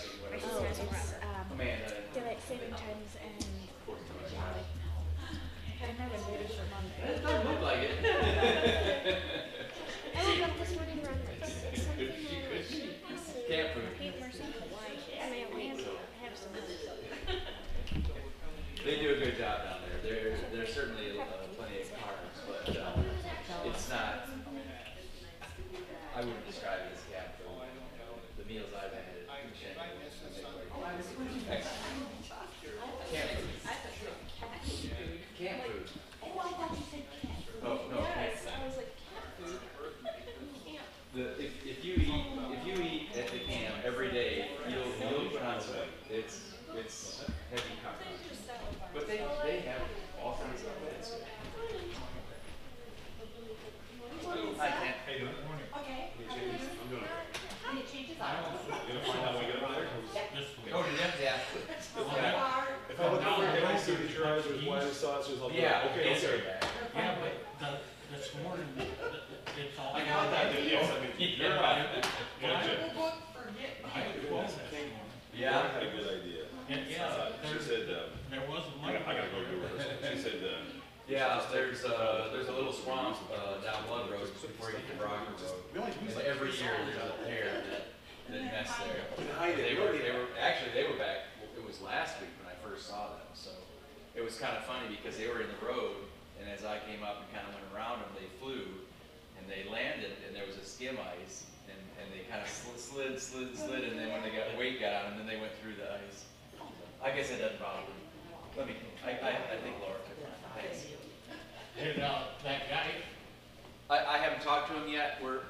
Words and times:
not 0.00 0.20
progressing, 0.20 0.20
My 0.20 0.28
whatever. 0.30 0.48
sister 0.48 0.66
has 0.68 0.78
it's, 0.80 1.12
um, 1.24 1.52
Amanda. 1.52 1.88
daylight 2.14 2.40
saving 2.48 2.70
times 2.70 3.10
and 3.20 3.36
yeah, 3.40 4.40
like, 4.56 4.70
I've 5.80 5.98
never 5.98 6.12
been 6.16 6.34
ready 6.34 6.48
for 6.54 6.66
Monday. 6.70 7.00
It 7.04 7.22
doesn't 7.24 7.44
look 7.50 7.60
like 7.62 7.80
it. 7.80 7.96
I 10.16 10.20
woke 10.24 10.42
up 10.44 10.54
this 10.60 10.72
morning 10.76 10.98
around 11.04 11.20
like 11.24 11.42
six 11.44 11.82
something 11.84 12.08
and 12.08 12.14
I 12.14 12.56
was 12.56 13.24
Cat 13.50 13.74
food. 13.74 13.90
Kate 13.98 14.14
Mercy, 14.20 14.44
Hawaii, 14.46 14.94
and 15.18 15.34
I 15.34 15.36
only 15.50 15.66
have, 15.68 15.80
have 16.22 16.34
some. 16.38 16.52
They 18.84 18.96
do 19.00 19.10
a 19.12 19.18
good 19.18 19.36
job 19.36 19.64
down 19.66 19.78
there. 19.84 19.98
There, 20.04 20.38
there's 20.54 20.72
certainly 20.72 21.18
uh, 21.18 21.24
plenty 21.58 21.80
of 21.82 21.88
carbs, 21.98 22.38
but 22.46 22.76
uh, 22.76 23.68
it's 23.68 23.88
not. 23.90 24.28
I 26.14 26.20
wouldn't 26.20 26.46
describe 26.46 26.78
it 26.86 26.92
as 26.94 27.02
cat 27.12 27.34
food. 27.38 27.50
The 28.38 28.44
meals 28.46 28.70
I've 28.76 28.92
had 28.92 29.02
at 29.02 29.26
Shanghai, 29.58 29.88
excellent. 31.50 31.70
Cat 33.12 33.28
food. 34.64 35.18
Cat 35.38 35.66
food. 35.66 35.90
Oh, 36.22 36.38
I 36.38 36.50
thought 36.52 36.76
you 36.76 36.84
said 36.90 37.04
cat. 37.22 37.38
Oh 37.64 37.80
no, 37.90 37.96
cat 38.02 38.38
food. 38.38 38.52
I 38.54 38.66
was 38.66 38.76
like, 38.76 38.92
cat 39.12 39.24
food? 39.38 39.58
The, 41.12 41.22
if, 41.44 41.52
if 41.66 41.84
you 41.84 41.94
eat 41.94 42.24
if 42.54 42.66
you 42.66 42.82
eat 42.84 43.08
at 43.18 43.26
the 43.32 43.38
camp 43.40 43.74
every 43.84 44.10
day, 44.12 44.48
you'll 44.68 45.10
you'll 45.10 45.30
put 45.30 45.42
on 45.42 45.60
some 45.60 45.74
weight. 45.74 45.88
It's 46.08 46.40
it's 46.76 47.24
heavy 47.50 47.62
carbs. 47.84 48.06
But 48.94 49.06
they 49.08 49.20
they 49.44 49.60
have 49.60 49.82
all 50.22 50.38
kinds 50.42 50.62
of 50.62 50.68
foods. 50.78 51.16
I 54.60 54.68
can't. 54.68 54.96
Okay. 55.80 56.10
Any 57.70 57.82
changes? 57.82 58.16
Oh, 60.72 60.82
did 60.82 60.98
that? 60.98 61.14
Yeah. 61.22 61.36
Are, 62.36 62.68
If 62.88 63.00
I 63.00 63.12
look 63.12 63.26
over 63.26 63.46
here 63.46 63.56
and 63.56 63.66
I 63.66 63.76
see 63.78 63.94
the 63.94 64.08
cars 64.20 64.44
with 64.46 64.64
wine 64.66 64.90
sauces, 64.92 65.40
I'll 65.40 65.48
be 65.48 65.54
like, 65.54 65.62
Yeah. 65.62 65.88
okay, 65.92 66.10
it's 66.12 66.24
okay. 66.24 66.42
bad. 66.44 66.66
Yeah, 66.94 67.14
but 67.20 67.32
the, 67.60 68.16
this 68.16 68.30
morning, 68.42 68.66
th- 68.76 68.88
th- 68.88 69.66
it's 69.68 69.78
all. 69.78 69.94
I 69.94 70.04
got 70.04 70.30
that. 70.30 70.52
Yes, 70.64 70.90
I 70.90 71.00
mean, 71.00 71.32
you're 71.38 71.50
right. 71.50 71.86
Gotcha. 72.40 72.90
I 73.84 73.98
had 73.98 74.28
twelve 74.28 74.46
this 74.46 74.56
morning. 74.56 74.90
Yeah. 75.34 75.70
Had 75.72 75.82
a 75.82 75.90
good 75.90 76.06
idea. 76.20 76.42
And, 76.68 76.80
yeah, 76.90 77.06
Uh, 77.06 77.32
she 77.42 77.48
there, 77.54 77.62
said, 77.62 77.90
uh, 77.90 78.02
there 78.30 78.42
was 78.48 78.62
a 78.62 78.78
I 78.78 78.86
money. 78.86 78.98
gotta, 78.98 79.10
I 79.10 79.14
gotta 79.14 79.30
go 79.30 79.40
do 79.46 79.56
her. 79.62 80.14
She 80.14 80.18
said, 80.22 80.38
uh, 80.44 80.70
Yeah, 81.08 81.42
there's 81.52 81.82
uh 81.84 82.30
there's 82.32 82.46
a 82.48 82.52
little 82.54 82.72
swamp 82.72 83.16
uh, 83.34 83.58
down 83.66 83.82
Blood 83.90 84.10
Road 84.10 84.30
before 84.30 84.70
you 84.70 84.78
get 84.78 84.86
to 84.90 84.96
Brocker 85.02 85.26
Road. 85.34 85.58
We 85.74 85.80
only 85.82 85.90
use 86.06 86.14
And 86.14 86.22
like 86.22 86.30
every 86.30 86.50
three 86.54 86.62
year 86.66 86.76
songs. 86.78 86.94
there's 86.94 87.10
a 87.10 87.18
pair 87.26 87.50
that 87.70 87.82
that 88.30 88.42
mess 88.54 88.70
there. 88.86 89.02
We 89.18 89.26
can 89.26 89.34
hide 89.34 89.58
it. 89.58 89.66
They 89.66 89.74
We 89.74 89.82
were 89.82 89.90
already 89.90 90.06
they 90.06 90.14
have- 90.14 90.22
were 90.22 90.38
actually 90.38 90.70
they 90.78 90.86
were 90.86 90.94
back. 90.94 91.26
It 91.58 91.64
was 91.66 91.82
last 91.82 92.22
week 92.22 92.30
when 92.38 92.46
I 92.46 92.54
first 92.62 92.86
saw 92.86 93.10
them, 93.18 93.26
so 93.34 93.50
it 94.14 94.22
was 94.22 94.38
kind 94.38 94.54
of 94.54 94.62
funny 94.62 94.94
because 94.94 95.18
they 95.18 95.26
were 95.26 95.42
in 95.42 95.50
the 95.50 95.58
road, 95.66 96.06
and 96.38 96.46
as 96.46 96.62
I 96.62 96.78
came 96.86 97.02
up 97.02 97.26
and 97.26 97.26
kind 97.34 97.42
of 97.50 97.58
went 97.58 97.66
around 97.74 97.98
them, 98.06 98.10
they 98.14 98.30
flew, 98.38 98.62
and 99.34 99.42
they 99.50 99.66
landed, 99.66 100.14
and 100.26 100.30
there 100.38 100.46
was 100.46 100.54
a 100.62 100.66
skim 100.66 100.94
ice, 101.18 101.50
and 101.66 101.78
and 101.98 102.06
they 102.14 102.22
kind 102.30 102.38
of 102.38 102.46
slid 102.46 102.78
slid 102.78 103.14
slid 103.18 103.50
slid, 103.58 103.82
and 103.90 103.98
then 103.98 104.14
when 104.14 104.22
they 104.22 104.30
got 104.30 104.54
weight 104.70 104.80
got 104.80 105.04
on 105.04 105.10
them, 105.10 105.18
then 105.18 105.26
they 105.26 105.40
went 105.40 105.52
through 105.62 105.74
the 105.74 105.90
ice. 105.90 106.24
I 107.02 107.10
guess 107.10 107.30
it 107.30 107.38
doesn't 107.42 107.58
bother 107.58 107.82
me. 107.82 107.98
Let 108.56 108.66
me. 108.68 108.74
I 109.04 109.10
I, 109.10 109.30
I 109.34 109.56
think 109.62 109.74
Laura 109.82 109.98
could. 110.06 110.18
Thanks. 110.54 110.86
And, 111.80 112.02
uh, 112.02 112.22
that 112.44 112.68
guy, 112.68 112.86
I, 113.88 114.14
I 114.14 114.18
haven't 114.18 114.42
talked 114.42 114.68
to 114.70 114.74
him 114.78 114.86
yet. 114.88 115.18
We're, 115.22 115.40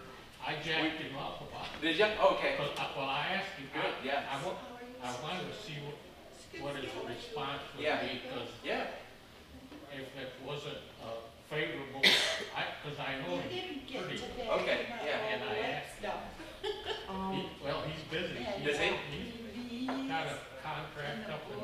I 0.47 0.55
jacked 0.65 1.00
him 1.03 1.17
up 1.19 1.43
about 1.43 1.67
it. 1.67 1.83
did 1.83 1.99
you? 1.99 2.05
Okay. 2.39 2.55
Cause 2.56 2.71
I, 2.78 2.87
well, 2.97 3.09
I 3.09 3.27
asked 3.37 3.59
him. 3.59 3.69
I- 3.75 3.83
Good, 3.83 3.95
yeah. 4.05 4.22
I 4.31 4.37
wa- 4.47 4.56
I 5.03 5.11
wanted 5.25 5.49
to 5.50 5.56
see 5.59 5.75
what, 5.84 5.97
what 6.62 6.77
his 6.77 6.93
response 7.09 7.61
would 7.75 7.83
Yeah. 7.84 8.00
be, 8.05 8.21
cause 8.33 8.49
Yeah. 8.65 8.87
if 9.93 10.06
it 10.16 10.33
wasn't, 10.47 10.78
uh, 11.03 11.19
favorable, 11.50 12.05
I, 12.55 12.62
cause 12.84 12.95
I 13.00 13.19
know 13.27 13.37
him 13.41 13.49
didn't 13.50 13.89
get 13.89 14.05
pretty. 14.05 14.19
today. 14.22 14.47
Okay, 14.61 14.81
yeah, 15.05 15.34
and 15.34 15.43
I 15.43 15.47
All 15.49 15.62
that 16.03 16.21
asked- 17.10 17.19
stuff. 17.19 17.34
He, 17.34 17.65
well, 17.65 17.82
he's 17.82 18.03
busy. 18.10 18.47
Does 18.65 18.78
he? 18.78 18.91
He's 19.69 19.87
got 20.09 20.26
a 20.26 20.38
contract 20.62 21.31
up 21.31 21.43
in 21.50 21.59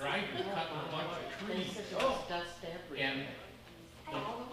Dryden, 0.00 0.44
cutting 0.54 0.78
a 0.78 0.90
bunch 0.90 1.12
of 1.18 1.46
trees. 1.46 1.78
Oh. 1.98 2.24
And 2.98 3.20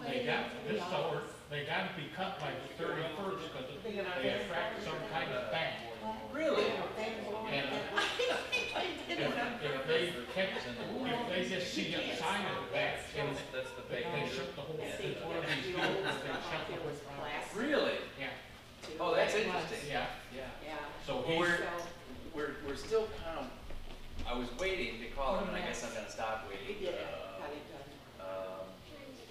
they, 0.06 0.20
they 0.20 0.26
got, 0.26 0.44
this 0.68 0.80
summer, 0.82 1.22
they 1.50 1.64
gotta 1.64 1.88
be 1.96 2.04
cut 2.14 2.38
by 2.38 2.50
the 2.52 2.68
thirty-first, 2.84 3.52
cause 3.52 3.64
they 3.82 3.98
attract 3.98 4.84
some 4.84 4.94
kind 5.10 5.32
of 5.32 5.50
bat. 5.50 5.72
Really? 6.32 6.66
And 7.50 7.66
if, 9.08 9.18
if 9.18 9.86
they 9.88 10.12
catch, 10.34 10.62
if 10.68 11.28
they 11.28 11.48
just 11.56 11.74
see 11.74 11.94
a 11.94 12.16
sign 12.16 12.44
of 12.46 12.70
that, 12.72 13.00
and 13.18 13.28
That's 13.52 13.70
the 13.74 13.82
they, 13.90 14.02
big 14.04 14.28
they 14.28 14.36
shut 14.36 14.54
the 14.54 14.60
whole, 14.62 14.78
it's 14.78 15.24
one 15.24 15.36
of 15.38 15.44
these 15.48 15.74
deals, 15.74 15.80
they 15.80 16.38
shut 16.52 16.64
the 16.68 16.74
whole. 16.76 16.92
Really? 17.56 17.98
Yeah, 18.20 18.28
Oh, 19.00 19.14
that's 19.14 19.34
interesting. 19.34 19.78
yeah, 19.88 20.06
Yeah. 20.34 20.48
Yeah. 20.64 20.74
so 21.06 21.16
Well, 21.16 21.24
he's, 21.28 21.38
we're, 21.38 21.58
we're, 22.34 22.52
we're 22.66 22.76
still 22.80 23.06
kind 23.24 23.44
of, 23.44 23.46
I 24.26 24.32
was 24.36 24.48
waiting 24.58 25.00
to 25.00 25.08
call 25.14 25.38
him, 25.38 25.48
and 25.48 25.56
I 25.56 25.60
guess 25.66 25.84
I'm 25.84 25.94
gonna 25.94 26.10
stop 26.10 26.48
We 26.48 26.56
waiting. 26.56 26.82
did 26.84 26.94
it, 26.94 27.06
Uh, 27.08 27.38
got 27.40 27.50
it 27.54 27.64
done. 27.70 27.88
Um, 28.20 28.64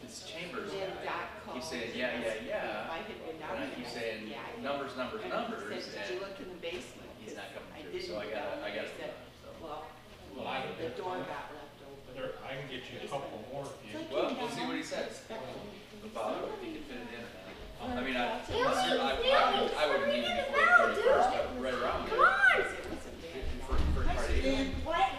it's 0.04 0.24
Chambers 0.24 0.72
Then 0.72 0.90
guy. 1.04 1.06
Doc 1.06 1.26
called. 1.46 1.58
He's 1.60 1.68
saying, 1.68 1.92
yeah, 1.94 2.18
yeah, 2.18 2.34
yeah. 2.48 2.86
If 2.88 2.92
I 2.92 2.98
had 3.04 3.18
been 3.28 3.38
down 3.38 3.52
And 3.56 3.60
I 3.60 3.68
there, 3.68 3.76
keep 3.78 3.86
I 3.86 3.90
said, 3.92 4.02
saying, 4.02 4.22
yeah, 4.32 4.42
I 4.48 4.50
did. 4.56 4.64
numbers, 4.64 4.92
numbers, 4.98 5.22
And 5.24 5.32
he 5.34 5.38
numbers, 5.38 5.64
said, 5.84 5.94
Did 5.94 6.08
you 6.08 6.18
and 6.18 6.22
look 6.24 6.36
in 6.40 6.48
the 6.50 6.60
basement? 6.64 7.10
he's 7.22 7.36
not 7.36 7.52
coming 7.54 7.72
I 7.76 7.80
through, 7.84 7.92
didn't 7.94 8.08
so 8.08 8.14
I 8.18 8.26
go 8.26 8.32
gotta, 8.32 8.56
down 8.56 8.64
I 8.64 8.70
there. 8.72 8.88
gotta. 8.88 8.88
He 8.88 9.00
said, 9.04 9.14
so. 9.44 9.48
Well, 9.60 9.82
well, 10.34 10.48
I, 10.48 10.58
the 10.80 10.90
door 10.96 11.18
got 11.28 11.46
left 11.54 11.78
open. 11.84 12.12
there, 12.16 12.34
I 12.46 12.52
can 12.58 12.66
get 12.72 12.82
you 12.90 12.98
a 13.04 13.08
couple 13.12 13.42
more 13.52 13.68
if 13.68 13.76
you. 13.92 14.00
Well, 14.10 14.32
we'll 14.34 14.50
see 14.54 14.64
what 14.66 14.78
he 14.80 14.86
says 14.86 15.22
about 15.30 16.48
if 16.48 16.62
he 16.64 16.74
can 16.78 16.84
fit 16.90 17.04
it 17.04 17.10
in 17.14 17.22
or 17.22 17.30
not. 17.37 17.37
I 17.82 18.02
mean, 18.02 18.16
I, 18.18 18.40
Neil, 18.50 18.68
I, 18.68 18.72
I, 18.72 19.22
Neil, 19.22 19.72
I 19.78 19.88
wouldn't 19.88 20.08
need 20.12 20.24
it 20.26 20.48
before 20.48 20.88
the 20.88 20.96
thirty-first, 20.96 21.30
Neil. 21.30 21.40
but 21.56 21.62
right 21.64 21.74
around 21.74 22.08
Come 22.10 22.18
there. 22.18 22.28
on! 22.28 22.34
It 22.58 22.66
wasn't 22.90 23.22
bad. 23.22 23.44
For, 23.68 23.76
for 23.76 24.04
part 24.06 24.30
of 24.30 24.36
April. 24.36 24.66
What? 24.84 25.10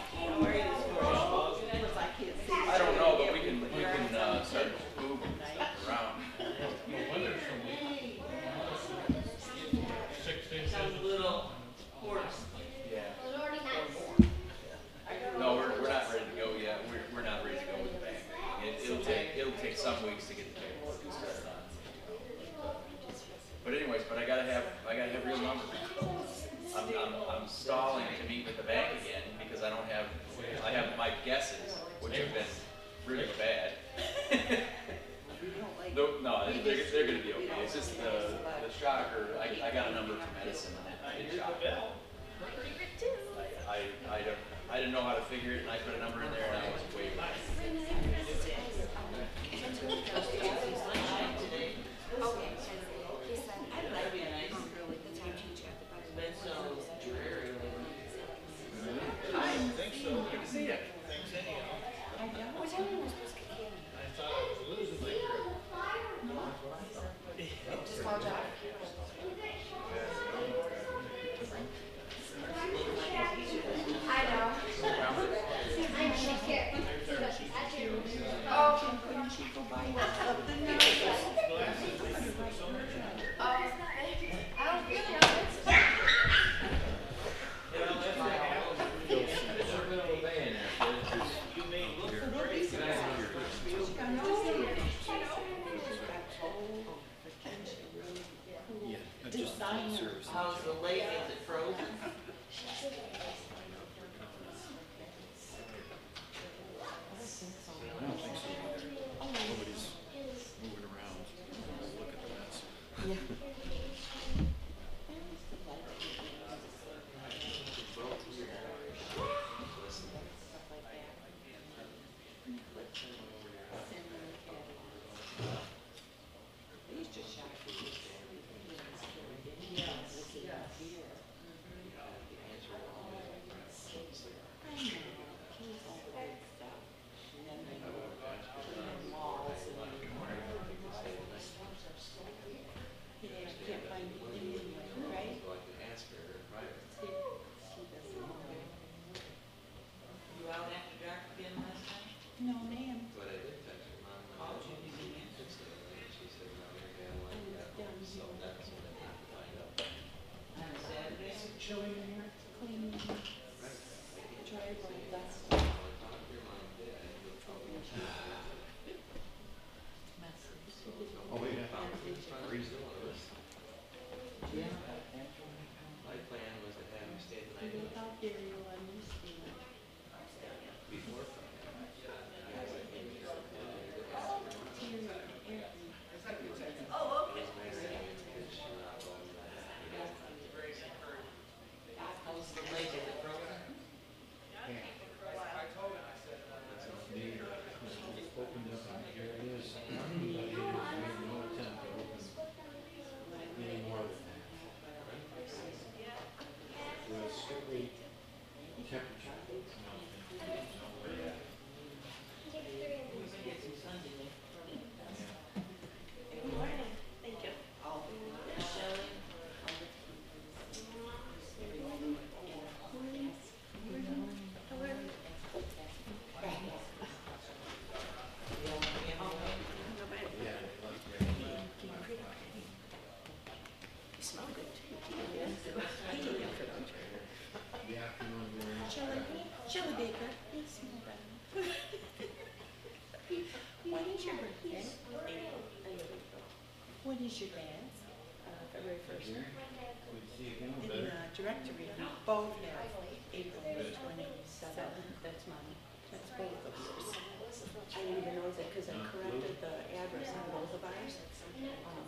That's 255.38 255.54
mine. 255.54 255.78
That's 256.10 256.34
both 256.34 256.50
of 256.66 256.74
yours. 256.82 257.14
I 257.14 258.02
didn't 258.02 258.26
even 258.26 258.42
know 258.42 258.50
that 258.58 258.74
because 258.74 258.90
I 258.90 258.98
corrected 259.06 259.54
the 259.62 259.70
address 259.94 260.34
on 260.34 260.50
both 260.50 260.74
of 260.74 260.82
ours. 260.82 261.14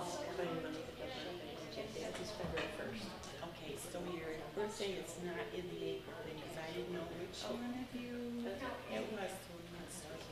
Oh, 0.03 0.19
but 0.35 0.35
I 0.35 0.51
didn't 0.51 0.67
know 0.67 0.75
that 0.75 0.83
the 0.83 0.99
dad's 0.99 2.19
is 2.19 2.35
February 2.35 2.75
first. 2.75 3.07
Okay, 3.55 3.79
so 3.79 4.03
your 4.11 4.35
birthday 4.59 4.99
is 4.99 5.15
not 5.23 5.47
in 5.55 5.63
the 5.63 6.03
April 6.03 6.19
thing, 6.27 6.43
because 6.43 6.59
I 6.59 6.75
didn't 6.75 6.91
know 6.91 7.07
which 7.23 7.39
oh. 7.47 7.55
one 7.55 7.71
of 7.71 7.87
you 7.95 8.43
it 8.51 9.07
was, 9.15 9.31
so 9.31 9.55
we 9.55 9.79
must 9.79 10.11
have. 10.11 10.27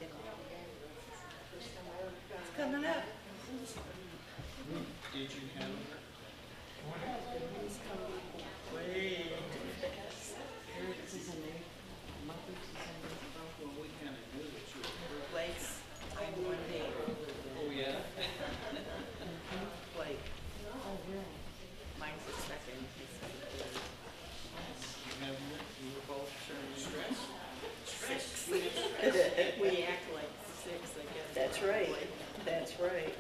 It's 1.54 2.50
coming 2.58 2.82
up. 2.82 3.06
Did 5.14 5.30
you 5.38 5.46
handle 5.54 5.86
it? 5.86 6.02
We 12.28 12.34
knew 16.36 16.50
that 16.50 16.68
you. 16.74 16.84
Oh, 17.58 17.70
yeah? 17.74 17.96
Blake. 19.96 20.20
Oh, 20.84 20.96
really? 21.08 21.24
Mine's 21.98 22.22
the 22.26 22.32
second. 22.42 22.84
We 29.60 29.84
act 29.84 30.06
like 30.14 30.32
six, 30.64 30.82
I 30.96 31.04
guess. 31.14 31.34
That's 31.34 31.62
right, 31.62 31.96
that's 32.44 32.72
right. 32.80 33.14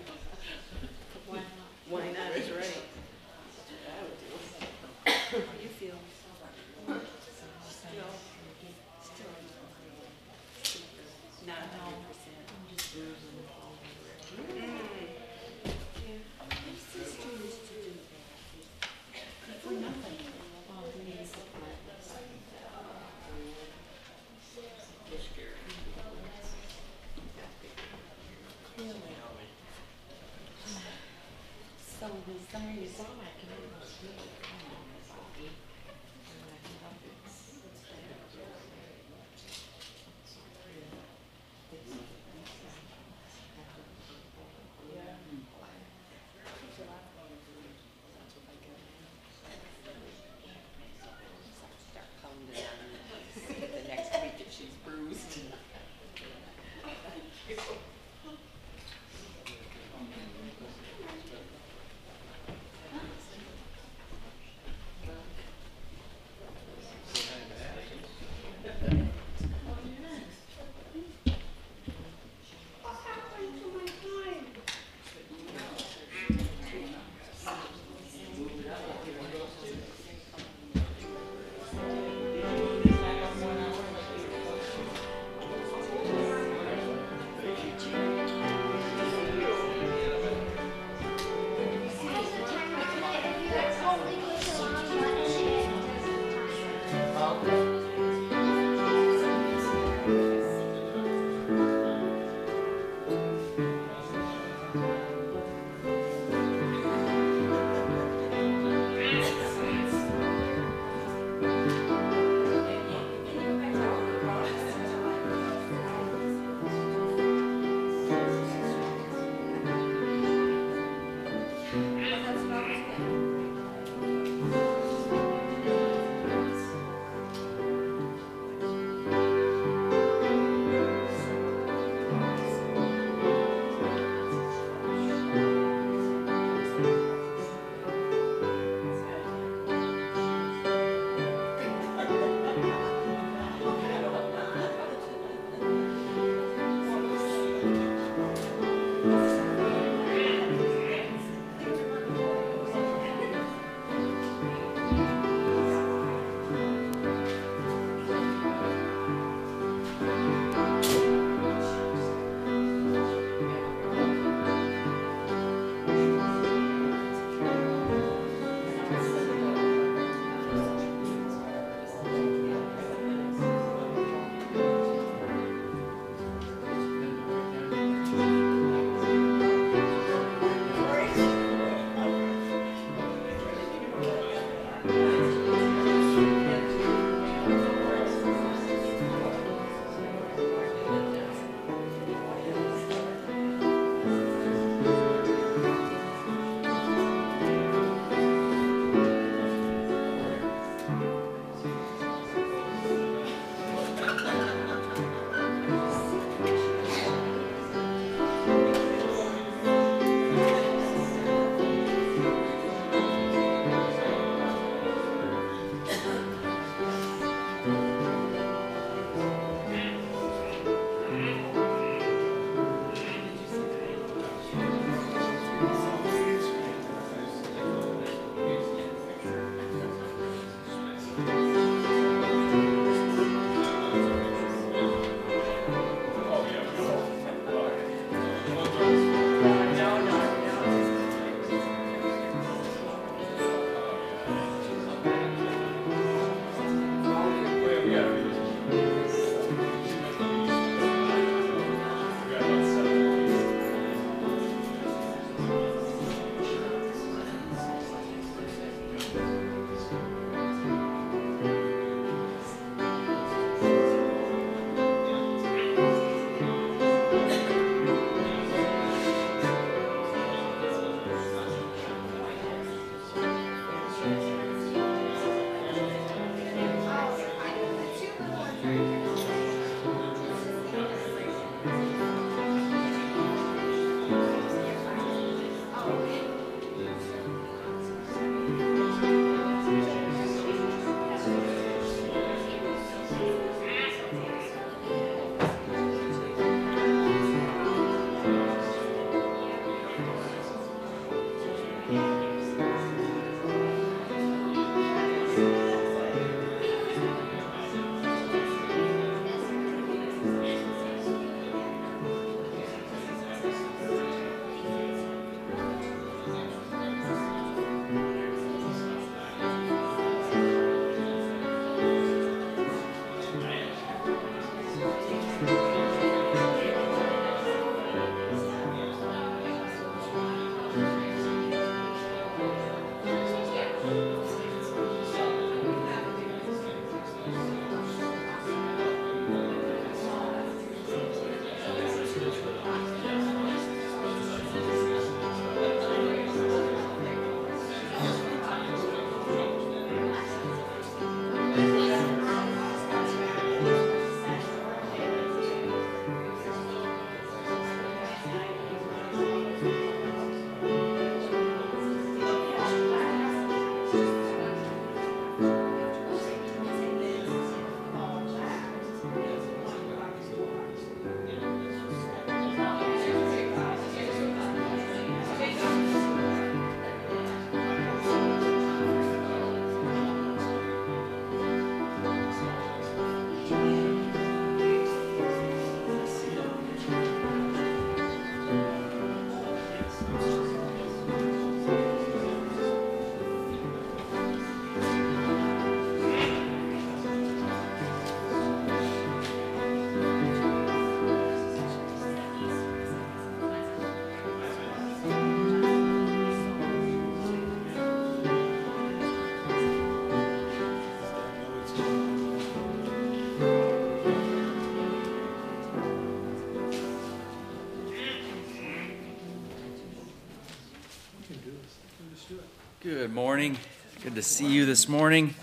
Good 422.88 423.12
morning. 423.12 423.58
Good 424.02 424.14
to 424.14 424.22
see 424.22 424.50
you 424.50 424.64
this 424.64 424.88
morning. 424.88 425.34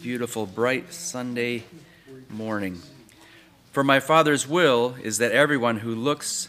Beautiful, 0.00 0.46
bright 0.46 0.94
Sunday 0.94 1.64
morning. 2.30 2.80
For 3.72 3.84
my 3.84 4.00
Father's 4.00 4.48
will 4.48 4.96
is 5.02 5.18
that 5.18 5.32
everyone 5.32 5.80
who 5.80 5.94
looks 5.94 6.48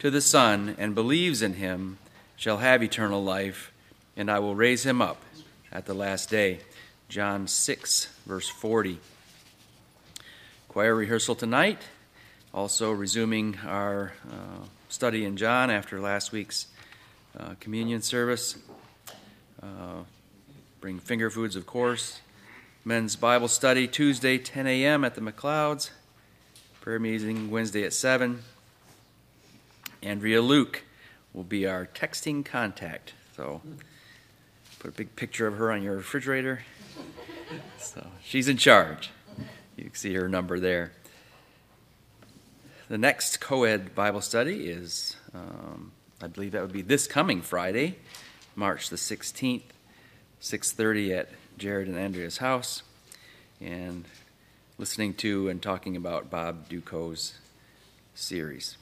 to 0.00 0.10
the 0.10 0.20
Son 0.20 0.74
and 0.76 0.92
believes 0.92 1.40
in 1.40 1.54
him 1.54 1.98
shall 2.34 2.56
have 2.56 2.82
eternal 2.82 3.22
life, 3.22 3.70
and 4.16 4.28
I 4.28 4.40
will 4.40 4.56
raise 4.56 4.84
him 4.84 5.00
up 5.00 5.22
at 5.70 5.86
the 5.86 5.94
last 5.94 6.28
day. 6.30 6.58
John 7.08 7.46
6, 7.46 8.06
verse 8.26 8.48
40. 8.48 8.98
Choir 10.66 10.96
rehearsal 10.96 11.36
tonight. 11.36 11.78
Also, 12.52 12.90
resuming 12.90 13.56
our 13.64 14.14
uh, 14.28 14.64
study 14.88 15.24
in 15.24 15.36
John 15.36 15.70
after 15.70 16.00
last 16.00 16.32
week's 16.32 16.66
uh, 17.38 17.54
communion 17.60 18.02
service. 18.02 18.56
Uh, 19.62 20.04
bring 20.80 20.98
finger 20.98 21.30
foods, 21.30 21.56
of 21.56 21.66
course. 21.66 22.20
Men's 22.84 23.14
Bible 23.14 23.48
study 23.48 23.86
Tuesday, 23.86 24.38
10 24.38 24.66
a.m. 24.66 25.04
at 25.04 25.14
the 25.14 25.20
McLeods. 25.20 25.90
Prayer 26.80 26.98
meeting 26.98 27.50
Wednesday 27.50 27.84
at 27.84 27.92
7. 27.92 28.42
Andrea 30.02 30.40
Luke 30.40 30.84
will 31.34 31.44
be 31.44 31.66
our 31.66 31.86
texting 31.86 32.44
contact. 32.44 33.12
So 33.36 33.60
put 34.78 34.88
a 34.88 34.94
big 34.94 35.14
picture 35.14 35.46
of 35.46 35.58
her 35.58 35.70
on 35.70 35.82
your 35.82 35.96
refrigerator. 35.96 36.60
So 37.78 38.06
she's 38.24 38.48
in 38.48 38.56
charge. 38.56 39.10
You 39.76 39.84
can 39.84 39.94
see 39.94 40.14
her 40.14 40.28
number 40.28 40.58
there. 40.58 40.92
The 42.88 42.98
next 42.98 43.40
co-ed 43.40 43.94
Bible 43.94 44.20
study 44.20 44.68
is, 44.68 45.16
um, 45.34 45.92
I 46.22 46.26
believe 46.26 46.52
that 46.52 46.62
would 46.62 46.72
be 46.72 46.82
this 46.82 47.06
coming 47.06 47.42
Friday, 47.42 47.98
March 48.54 48.90
the 48.90 48.96
16th, 48.96 49.72
6:30 50.40 51.12
at 51.12 51.28
Jared 51.58 51.88
and 51.88 51.96
Andrea's 51.96 52.38
house, 52.38 52.82
and 53.60 54.04
listening 54.78 55.14
to 55.14 55.48
and 55.48 55.62
talking 55.62 55.96
about 55.96 56.30
Bob 56.30 56.68
Duco's 56.68 57.34
series. 58.14 58.76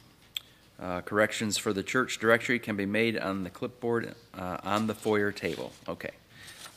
Uh, 0.81 1.01
corrections 1.01 1.59
for 1.59 1.73
the 1.73 1.83
church 1.83 2.19
directory 2.19 2.59
can 2.61 2.77
be 2.77 2.87
made 2.87 3.19
on 3.19 3.43
the 3.43 3.51
clipboard 3.51 4.15
uh, 4.33 4.59
on 4.63 4.87
the 4.87 4.95
foyer 4.95 5.33
table. 5.33 5.73
Okay, 5.89 6.13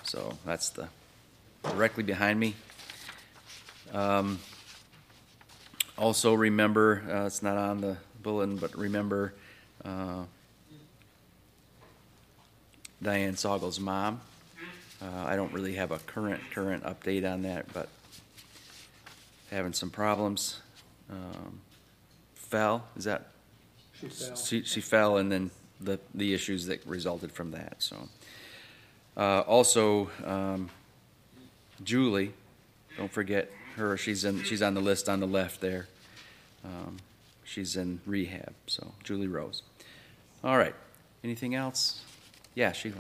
so 0.04 0.38
that's 0.44 0.70
the 0.70 0.88
directly 1.64 2.04
behind 2.04 2.40
me. 2.40 2.56
Um, 3.94 4.40
also, 5.98 6.34
remember 6.34 7.04
uh, 7.08 7.28
it's 7.28 7.44
not 7.44 7.58
on 7.58 7.82
the 7.82 7.98
bulletin, 8.24 8.58
but 8.58 8.76
remember 8.76 9.34
uh, 9.86 10.24
Diane 13.02 13.36
Saugel's 13.36 13.80
mom. 13.80 14.22
Uh, 15.02 15.06
I 15.26 15.36
don't 15.36 15.52
really 15.52 15.76
have 15.76 15.92
a 15.92 16.00
current 16.00 16.42
current 16.54 16.84
update 16.84 17.30
on 17.30 17.42
that, 17.44 17.72
but 17.74 17.90
having 19.50 19.74
some 19.74 19.90
problems. 19.90 20.60
Um, 21.10 21.60
fell 22.36 22.84
is 22.96 23.06
that 23.06 23.28
She 24.00 24.08
fell. 24.08 24.36
she, 24.36 24.64
she 24.64 24.82
fell, 24.82 25.18
and 25.18 25.32
then 25.32 25.52
the 25.80 26.00
the 26.14 26.34
issues 26.34 26.68
that 26.68 26.86
resulted 26.86 27.32
from 27.32 27.52
that. 27.52 27.76
So, 27.80 28.10
uh, 29.18 29.42
also 29.42 30.10
um, 30.26 30.70
Julie, 31.84 32.34
don't 32.98 33.12
forget 33.12 33.52
her. 33.78 33.98
She's 33.98 34.24
in 34.24 34.44
she's 34.44 34.62
on 34.62 34.74
the 34.76 34.82
list 34.82 35.10
on 35.10 35.20
the 35.20 35.28
left 35.28 35.62
there. 35.62 35.88
Um, 36.64 36.98
she's 37.44 37.76
in 37.76 38.00
rehab. 38.06 38.54
So 38.68 38.92
Julie 39.04 39.28
Rose. 39.28 39.64
All 40.44 40.58
right. 40.58 40.76
Anything 41.24 41.56
else? 41.56 42.04
Yeah, 42.56 42.72
Sheila. 42.72 42.96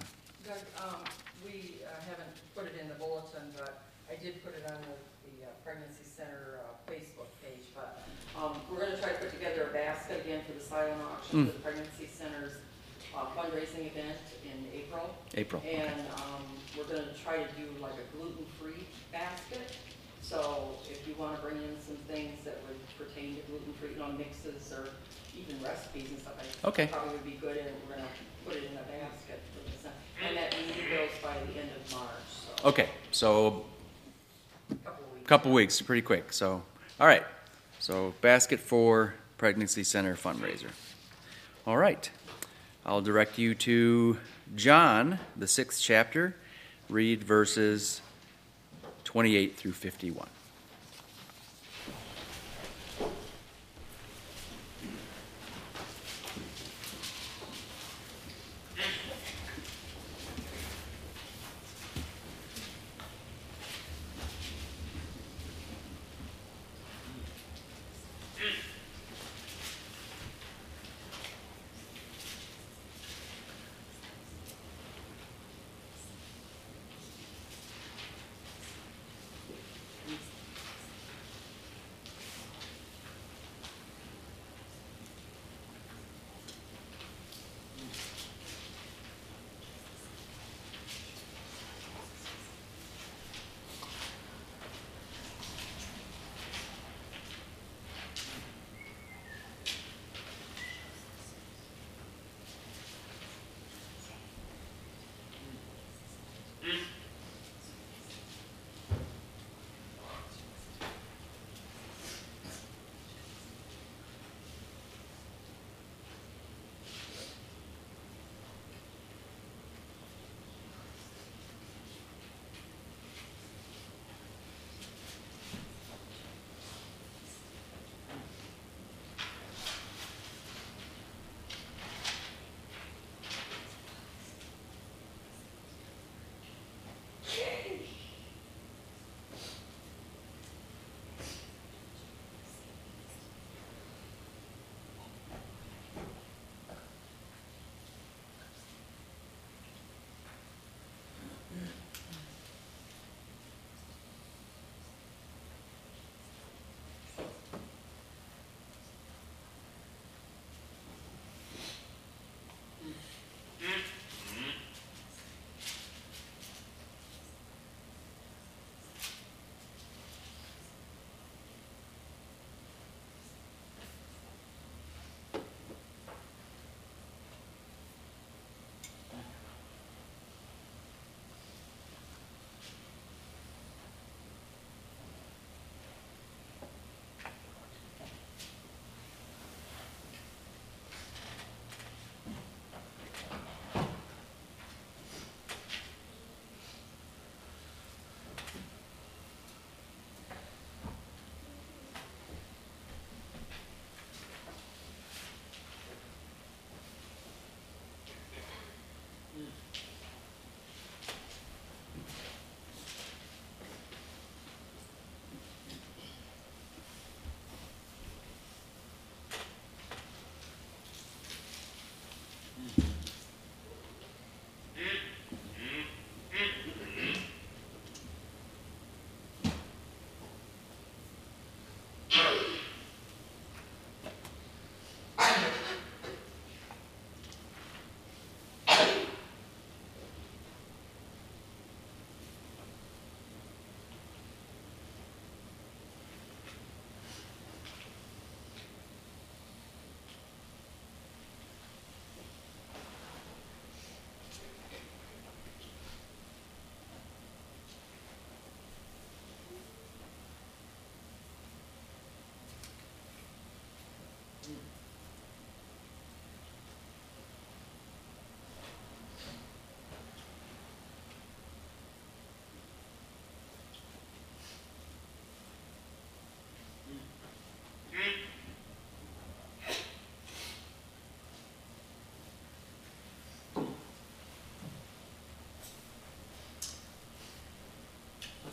Doug, 0.45 0.57
um, 0.79 1.03
we 1.43 1.83
uh, 1.83 1.91
haven't 2.07 2.31
put 2.55 2.65
it 2.65 2.75
in 2.79 2.87
the 2.87 2.95
bulletin, 2.95 3.51
but 3.57 3.83
I 4.09 4.15
did 4.15 4.43
put 4.43 4.55
it 4.55 4.63
on 4.67 4.79
the, 4.79 4.95
the 5.27 5.47
uh, 5.47 5.51
Pregnancy 5.63 6.07
Center, 6.07 6.59
uh, 6.63 6.91
Facebook 6.91 7.27
page, 7.43 7.67
but, 7.75 7.99
um, 8.39 8.55
we're 8.71 8.79
gonna 8.79 8.97
try 8.97 9.09
to 9.09 9.19
put 9.19 9.31
together 9.33 9.67
a 9.69 9.73
basket 9.73 10.23
again 10.23 10.41
for 10.47 10.53
the 10.53 10.63
silent 10.63 11.01
auction 11.03 11.47
for 11.47 11.51
the 11.51 11.59
Pregnancy 11.59 12.07
Center's 12.07 12.53
uh, 13.15 13.25
fundraising 13.35 13.91
event 13.91 14.23
in 14.47 14.65
April. 14.73 15.13
April. 15.35 15.61
Okay. 15.65 15.75
And, 15.83 15.99
um, 16.15 16.47
we're 16.77 16.87
gonna 16.87 17.11
try 17.21 17.43
to 17.43 17.49
do 17.59 17.67
like 17.81 17.99
a 17.99 18.07
gluten-free 18.15 18.87
basket. 19.11 19.75
So 20.21 20.75
if 20.89 21.05
you 21.05 21.13
wanna 21.19 21.37
bring 21.43 21.57
in 21.57 21.75
some 21.85 21.97
things 22.07 22.39
that 22.45 22.57
would 22.67 22.79
pertain 22.95 23.35
to 23.35 23.41
gluten-free, 23.51 23.93
you 23.93 23.99
know, 23.99 24.13
mixes 24.13 24.71
or 24.71 24.87
even 25.35 25.61
recipes 25.63 26.09
and 26.09 26.19
stuff, 26.19 26.33
I 26.39 26.67
Okay. 26.67 26.87
probably 26.87 27.13
would 27.13 27.25
be 27.25 27.31
good, 27.31 27.57
and 27.57 27.69
we're 27.87 27.95
gonna 27.95 28.07
put 28.45 28.55
it 28.55 28.63
in 28.65 28.77
a 28.77 28.81
basket 28.83 29.39
for 29.53 30.25
and 30.25 30.37
that 30.37 30.51
meeting 30.55 30.89
goes 30.89 31.09
by 31.23 31.33
the 31.33 31.59
end 31.59 31.69
of 31.75 31.91
March, 31.91 32.11
so. 32.61 32.67
Okay. 32.69 32.89
So 33.11 33.65
a 34.69 34.75
Couple 34.75 35.05
of 35.05 35.13
weeks. 35.13 35.27
couple 35.27 35.51
weeks, 35.51 35.81
pretty 35.81 36.01
quick. 36.01 36.31
So, 36.33 36.63
all 36.99 37.07
right. 37.07 37.23
So, 37.79 38.13
basket 38.21 38.59
for 38.59 39.15
pregnancy 39.39 39.83
center 39.83 40.15
fundraiser. 40.15 40.69
All 41.65 41.77
right. 41.77 42.09
I'll 42.85 43.01
direct 43.01 43.37
you 43.39 43.55
to 43.55 44.17
John, 44.55 45.19
the 45.35 45.47
sixth 45.47 45.81
chapter. 45.81 46.35
Read 46.89 47.23
verses 47.23 48.01
28 49.03 49.55
through 49.57 49.71
51. 49.73 50.27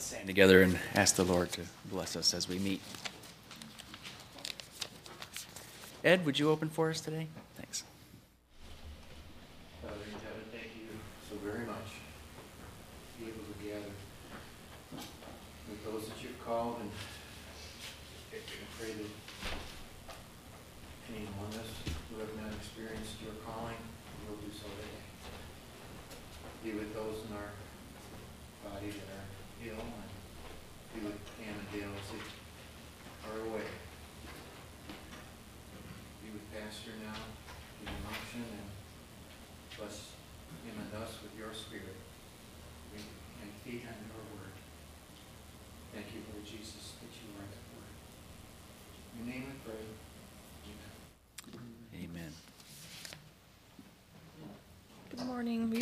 stand 0.09 0.27
together 0.27 0.63
and 0.63 0.79
ask 0.95 1.17
the 1.17 1.23
Lord 1.23 1.53
to 1.53 1.61
bless 1.85 2.17
us 2.17 2.33
as 2.33 2.49
we 2.49 2.59
meet. 2.59 2.81
Ed, 6.03 6.25
would 6.25 6.39
you 6.39 6.49
open 6.49 6.71
for 6.71 6.89
us 6.89 7.03
today? 7.03 7.27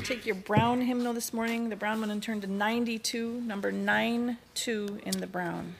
take 0.07 0.25
your 0.25 0.37
brown 0.37 0.83
hymnal 0.83 1.12
this 1.12 1.33
morning, 1.33 1.69
the 1.69 1.75
brown 1.75 1.99
one, 1.99 2.12
and 2.12 2.23
turn 2.23 2.40
to 2.40 2.47
92, 2.47 3.40
number 3.40 3.73
92 3.73 5.01
in 5.05 5.19
the 5.19 5.27
brown. 5.27 5.75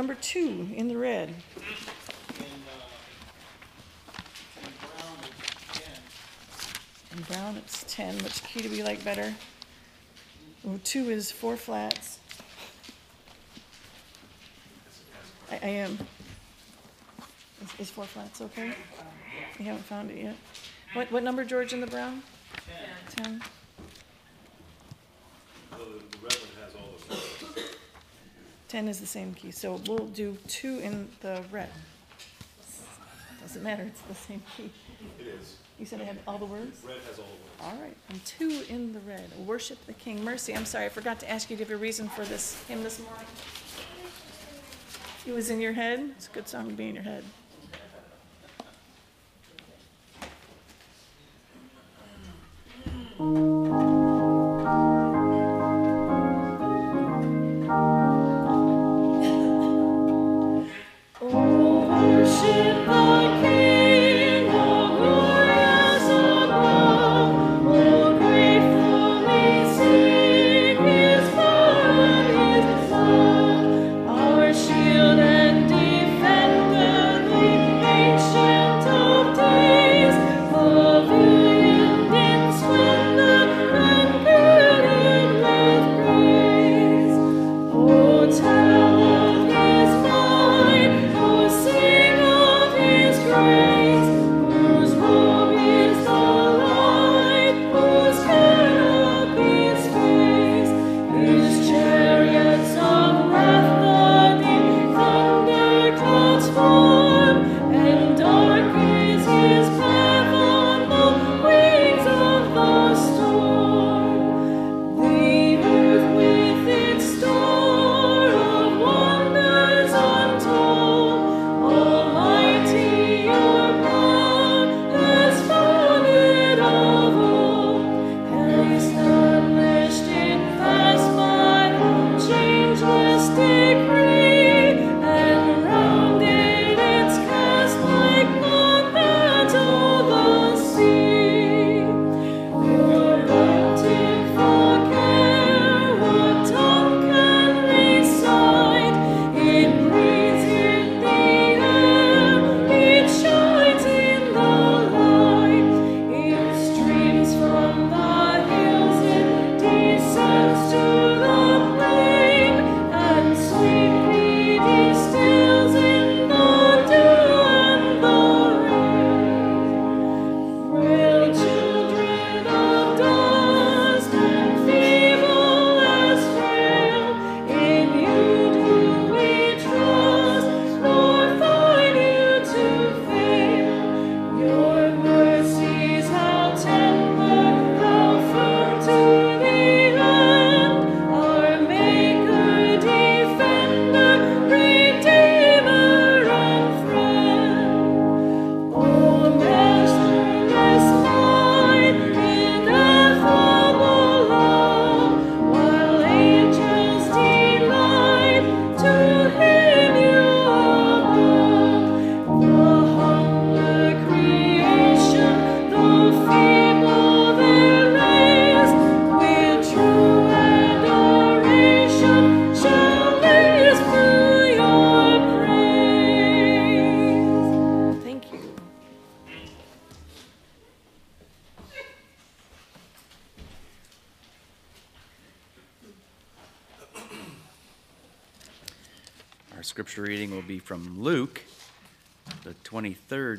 number 0.00 0.14
two 0.14 0.66
in 0.74 0.88
the 0.88 0.96
red. 0.96 1.28
In 7.12 7.22
brown 7.28 7.58
it's 7.58 7.84
10. 7.86 8.16
Which 8.22 8.42
key 8.44 8.62
do 8.62 8.70
we 8.70 8.82
like 8.82 9.04
better? 9.04 9.34
Oh, 10.66 10.80
two 10.84 11.10
is 11.10 11.30
four 11.30 11.58
flats. 11.58 12.18
I, 15.52 15.56
I 15.56 15.68
am. 15.68 15.98
Is, 17.62 17.80
is, 17.80 17.90
four 17.90 18.06
flats 18.06 18.40
okay? 18.40 18.72
We 19.58 19.66
haven't 19.66 19.84
found 19.84 20.10
it 20.10 20.16
yet. 20.16 20.36
What 20.94 21.12
what 21.12 21.22
number, 21.22 21.44
George, 21.44 21.74
in 21.74 21.82
the 21.82 21.86
brown? 21.86 22.22
Ten. 23.16 23.40
Ten. 23.40 23.42
10 28.70 28.86
is 28.86 29.00
the 29.00 29.06
same 29.06 29.34
key, 29.34 29.50
so 29.50 29.80
we'll 29.88 30.06
do 30.06 30.38
two 30.46 30.78
in 30.78 31.08
the 31.22 31.42
red. 31.50 31.68
Doesn't 33.40 33.64
matter, 33.64 33.82
it's 33.82 34.00
the 34.02 34.14
same 34.14 34.40
key. 34.56 34.70
It 35.18 35.26
is. 35.26 35.56
You 35.80 35.86
said 35.86 36.00
I 36.00 36.04
had 36.04 36.18
all 36.24 36.38
the 36.38 36.44
words? 36.44 36.80
Red 36.86 36.98
has 37.08 37.18
all 37.18 37.24
the 37.24 37.64
words. 37.64 37.74
All 37.76 37.82
right, 37.82 37.96
and 38.10 38.24
two 38.24 38.62
in 38.68 38.92
the 38.92 39.00
red. 39.00 39.28
Worship 39.44 39.84
the 39.86 39.92
King. 39.94 40.22
Mercy, 40.22 40.54
I'm 40.54 40.64
sorry, 40.64 40.86
I 40.86 40.88
forgot 40.88 41.18
to 41.18 41.28
ask 41.28 41.50
you 41.50 41.56
to 41.56 41.64
give 41.64 41.72
a 41.74 41.76
reason 41.76 42.08
for 42.10 42.24
this 42.24 42.62
hymn 42.68 42.84
this 42.84 43.00
morning. 43.00 43.26
It 45.26 45.32
was 45.32 45.50
in 45.50 45.60
your 45.60 45.72
head? 45.72 46.08
It's 46.16 46.28
a 46.28 46.30
good 46.30 46.46
song 46.46 46.68
to 46.68 46.74
be 46.74 46.90
in 46.90 46.94
your 46.94 47.02
head. 47.02 47.24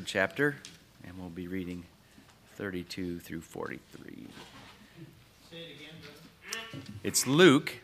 23rd 0.02 0.06
chapter, 0.06 0.56
and 1.04 1.18
we'll 1.18 1.28
be 1.28 1.46
reading 1.46 1.84
32 2.56 3.20
through 3.20 3.40
43. 3.40 4.26
Say 5.50 5.56
it 5.56 5.76
again. 5.76 6.82
It's 7.02 7.26
Luke, 7.26 7.74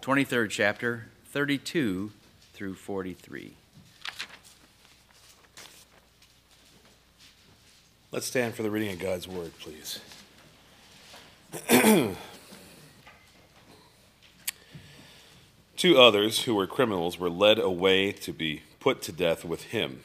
23rd 0.00 0.50
chapter, 0.50 1.06
32 1.30 2.10
through 2.52 2.74
43. 2.74 3.54
Let's 8.10 8.26
stand 8.26 8.54
for 8.54 8.62
the 8.62 8.70
reading 8.70 8.92
of 8.92 8.98
God's 8.98 9.28
word, 9.28 9.52
please. 9.58 10.00
Two 15.76 15.98
others 15.98 16.42
who 16.42 16.54
were 16.54 16.66
criminals 16.66 17.18
were 17.18 17.30
led 17.30 17.58
away 17.58 18.12
to 18.12 18.32
be 18.32 18.62
put 18.80 19.02
to 19.02 19.12
death 19.12 19.44
with 19.44 19.64
him. 19.64 20.04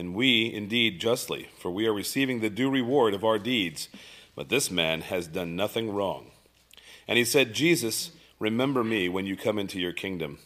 And 0.00 0.14
we, 0.14 0.50
indeed, 0.50 0.98
justly, 0.98 1.50
for 1.58 1.70
we 1.70 1.86
are 1.86 1.92
receiving 1.92 2.40
the 2.40 2.48
due 2.48 2.70
reward 2.70 3.12
of 3.12 3.22
our 3.22 3.38
deeds. 3.38 3.90
But 4.34 4.48
this 4.48 4.70
man 4.70 5.02
has 5.02 5.26
done 5.26 5.56
nothing 5.56 5.92
wrong. 5.92 6.30
And 7.06 7.18
he 7.18 7.24
said, 7.26 7.52
Jesus, 7.52 8.10
remember 8.38 8.82
me 8.82 9.10
when 9.10 9.26
you 9.26 9.36
come 9.36 9.58
into 9.58 9.78
your 9.78 9.92
kingdom. 9.92 10.38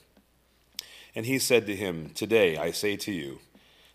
And 1.14 1.24
he 1.24 1.38
said 1.38 1.68
to 1.68 1.76
him, 1.76 2.10
Today 2.16 2.56
I 2.56 2.72
say 2.72 2.96
to 2.96 3.12
you, 3.12 3.38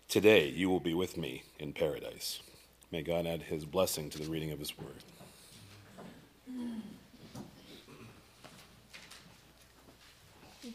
today 0.08 0.48
you 0.48 0.70
will 0.70 0.80
be 0.80 0.94
with 0.94 1.18
me 1.18 1.42
in 1.58 1.74
paradise. 1.74 2.40
May 2.90 3.02
God 3.02 3.26
add 3.26 3.42
his 3.42 3.66
blessing 3.66 4.08
to 4.08 4.18
the 4.18 4.30
reading 4.30 4.52
of 4.52 4.60
his 4.60 4.72
word. 4.78 5.04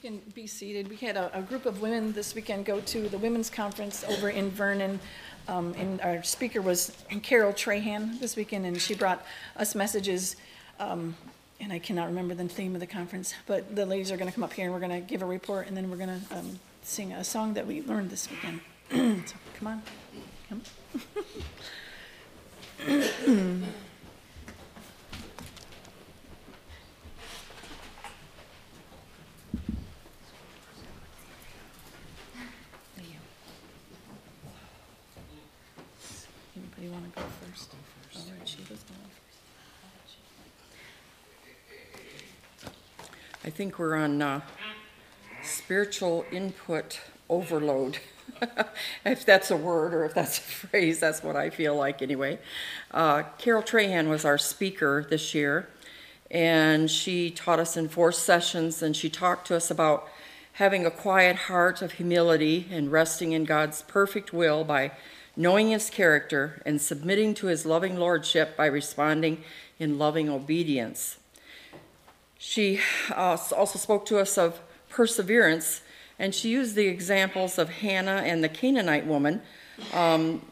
Can 0.06 0.22
be 0.36 0.46
seated. 0.46 0.88
We 0.88 0.98
had 0.98 1.18
a, 1.18 1.36
a 1.36 1.42
group 1.42 1.66
of 1.66 1.82
women 1.82 2.14
this 2.14 2.36
weekend 2.36 2.66
go 2.66 2.80
to 2.80 3.10
the 3.10 3.18
women's 3.18 3.50
conference 3.50 4.04
over 4.04 4.30
in 4.30 4.52
Vernon. 4.52 5.00
Um, 5.48 5.74
and 5.80 6.00
our 6.02 6.22
speaker 6.22 6.62
was 6.62 6.96
Carol 7.24 7.52
Trahan 7.52 8.20
this 8.20 8.36
weekend, 8.36 8.68
and 8.68 8.80
she 8.80 8.94
brought 8.94 9.26
us 9.58 9.74
messages. 9.74 10.36
Um, 10.80 11.16
and 11.60 11.74
I 11.74 11.80
cannot 11.80 12.06
remember 12.06 12.36
the 12.36 12.48
theme 12.48 12.76
of 12.76 12.82
the 12.82 12.88
conference, 12.88 13.34
but 13.48 13.76
the 13.76 13.84
ladies 13.84 14.12
are 14.12 14.18
going 14.18 14.30
to 14.30 14.36
come 14.36 14.44
up 14.44 14.54
here 14.54 14.66
and 14.66 14.74
we're 14.76 14.80
going 14.80 14.92
to 14.92 15.02
give 15.02 15.24
a 15.24 15.26
report, 15.26 15.68
and 15.68 15.76
then 15.76 15.90
we're 15.90 15.98
going 15.98 16.22
to 16.22 16.38
um, 16.38 16.60
sing 16.84 17.12
a 17.12 17.24
song 17.24 17.56
that 17.56 17.66
we 17.66 17.82
learned 17.82 18.12
this 18.12 18.30
weekend. 18.30 18.62
so 19.28 19.36
come 19.58 19.68
on, 19.68 19.82
come. 20.48 20.62
Anybody 36.56 36.88
want 36.88 37.14
to 37.14 37.20
go 37.20 37.26
first? 37.46 37.72
All 38.16 38.22
right, 38.38 38.48
Sheila's 38.48 38.84
going 38.84 39.00
first. 39.12 39.40
I 43.46 43.52
think 43.52 43.78
we're 43.78 43.94
on 43.94 44.24
uh, 44.24 44.42
spiritual 45.44 46.26
input 46.32 47.00
overload. 47.30 48.00
if 49.06 49.24
that's 49.24 49.52
a 49.52 49.56
word 49.56 49.94
or 49.94 50.04
if 50.04 50.16
that's 50.16 50.40
a 50.40 50.42
phrase, 50.68 51.00
that's 51.00 51.22
what 51.22 51.36
I 51.36 51.52
feel 51.52 51.76
like 51.76 52.02
anyway. 52.02 52.40
Uh, 52.90 53.22
Carol 53.38 53.62
Trahan 53.62 54.10
was 54.10 54.26
our 54.26 54.40
speaker 54.40 55.06
this 55.08 55.36
year, 55.36 55.70
and 56.32 56.90
she 56.90 57.30
taught 57.30 57.60
us 57.60 57.78
in 57.78 57.88
four 57.88 58.12
sessions, 58.12 58.82
and 58.82 58.96
she 58.96 59.12
talked 59.12 59.46
to 59.50 59.56
us 59.56 59.70
about 59.70 60.08
having 60.54 60.84
a 60.84 60.92
quiet 60.92 61.36
heart 61.36 61.84
of 61.84 61.92
humility 61.94 62.68
and 62.72 62.92
resting 62.92 63.32
in 63.32 63.44
God's 63.44 63.84
perfect 63.84 64.34
will 64.34 64.64
by 64.64 64.92
knowing 65.38 65.70
his 65.70 65.92
character 65.92 66.64
and 66.66 66.82
submitting 66.82 67.36
to 67.36 67.46
his 67.46 67.64
loving 67.64 67.96
lordship 67.96 68.58
by 68.58 68.66
responding 68.66 69.44
in 69.78 70.00
loving 70.00 70.30
obedience. 70.30 71.18
She 72.48 72.80
uh, 73.10 73.38
also 73.58 73.80
spoke 73.80 74.06
to 74.06 74.20
us 74.20 74.38
of 74.38 74.62
perseverance, 74.88 75.82
and 76.20 76.34
she 76.34 76.50
used 76.50 76.76
the 76.76 76.86
examples 76.86 77.58
of 77.58 77.70
Hannah 77.70 78.22
and 78.24 78.44
the 78.44 78.50
Canaanite 78.50 79.08
woman, 79.08 79.42
um, 79.92 80.46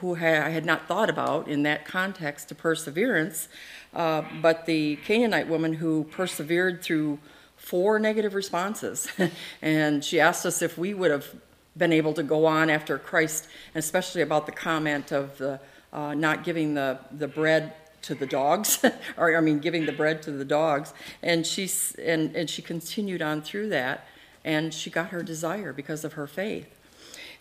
who 0.00 0.14
I 0.14 0.50
had 0.50 0.66
not 0.66 0.86
thought 0.86 1.08
about 1.08 1.48
in 1.48 1.62
that 1.62 1.86
context 1.86 2.50
to 2.50 2.54
perseverance, 2.54 3.48
uh, 3.94 4.22
but 4.42 4.66
the 4.66 4.96
Canaanite 5.06 5.48
woman 5.48 5.72
who 5.72 6.04
persevered 6.04 6.82
through 6.82 7.18
four 7.56 7.98
negative 7.98 8.34
responses. 8.34 9.08
and 9.62 10.04
she 10.04 10.20
asked 10.20 10.44
us 10.44 10.60
if 10.60 10.76
we 10.76 10.92
would 10.92 11.10
have 11.10 11.34
been 11.78 11.94
able 11.94 12.12
to 12.12 12.22
go 12.22 12.44
on 12.44 12.68
after 12.68 12.98
Christ, 12.98 13.48
especially 13.74 14.20
about 14.20 14.44
the 14.44 14.52
comment 14.52 15.12
of 15.12 15.38
the 15.38 15.60
uh, 15.94 16.14
not 16.14 16.44
giving 16.44 16.74
the, 16.74 16.98
the 17.10 17.28
bread 17.28 17.72
to 18.02 18.14
the 18.14 18.26
dogs, 18.26 18.84
or 19.16 19.36
I 19.36 19.40
mean, 19.40 19.58
giving 19.58 19.86
the 19.86 19.92
bread 19.92 20.22
to 20.22 20.32
the 20.32 20.44
dogs. 20.44 20.92
And 21.22 21.46
she, 21.46 21.70
and, 22.02 22.34
and 22.36 22.48
she 22.50 22.62
continued 22.62 23.22
on 23.22 23.42
through 23.42 23.68
that, 23.70 24.06
and 24.44 24.74
she 24.74 24.90
got 24.90 25.08
her 25.08 25.22
desire 25.22 25.72
because 25.72 26.04
of 26.04 26.14
her 26.14 26.26
faith. 26.26 26.68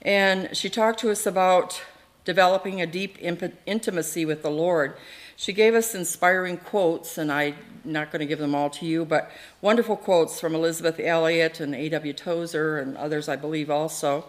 And 0.01 0.55
she 0.55 0.69
talked 0.69 0.99
to 1.01 1.11
us 1.11 1.25
about 1.25 1.81
developing 2.25 2.81
a 2.81 2.87
deep 2.87 3.17
imp- 3.19 3.55
intimacy 3.65 4.25
with 4.25 4.41
the 4.41 4.49
Lord. 4.49 4.95
She 5.35 5.53
gave 5.53 5.73
us 5.73 5.95
inspiring 5.95 6.57
quotes, 6.57 7.17
and 7.17 7.31
I'm 7.31 7.55
not 7.83 8.11
going 8.11 8.19
to 8.19 8.25
give 8.25 8.39
them 8.39 8.53
all 8.53 8.69
to 8.71 8.85
you, 8.85 9.05
but 9.05 9.31
wonderful 9.59 9.95
quotes 9.95 10.39
from 10.39 10.53
Elisabeth 10.53 10.99
Elliot 10.99 11.59
and 11.59 11.73
A.W. 11.73 12.13
Tozer 12.13 12.77
and 12.77 12.95
others, 12.97 13.27
I 13.27 13.35
believe, 13.35 13.69
also. 13.69 14.25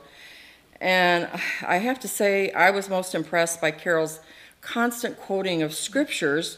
And 0.80 1.28
I 1.66 1.76
have 1.78 2.00
to 2.00 2.08
say, 2.08 2.50
I 2.52 2.70
was 2.70 2.88
most 2.88 3.14
impressed 3.14 3.60
by 3.60 3.70
Carol's 3.70 4.20
constant 4.62 5.18
quoting 5.18 5.62
of 5.62 5.74
scriptures. 5.74 6.56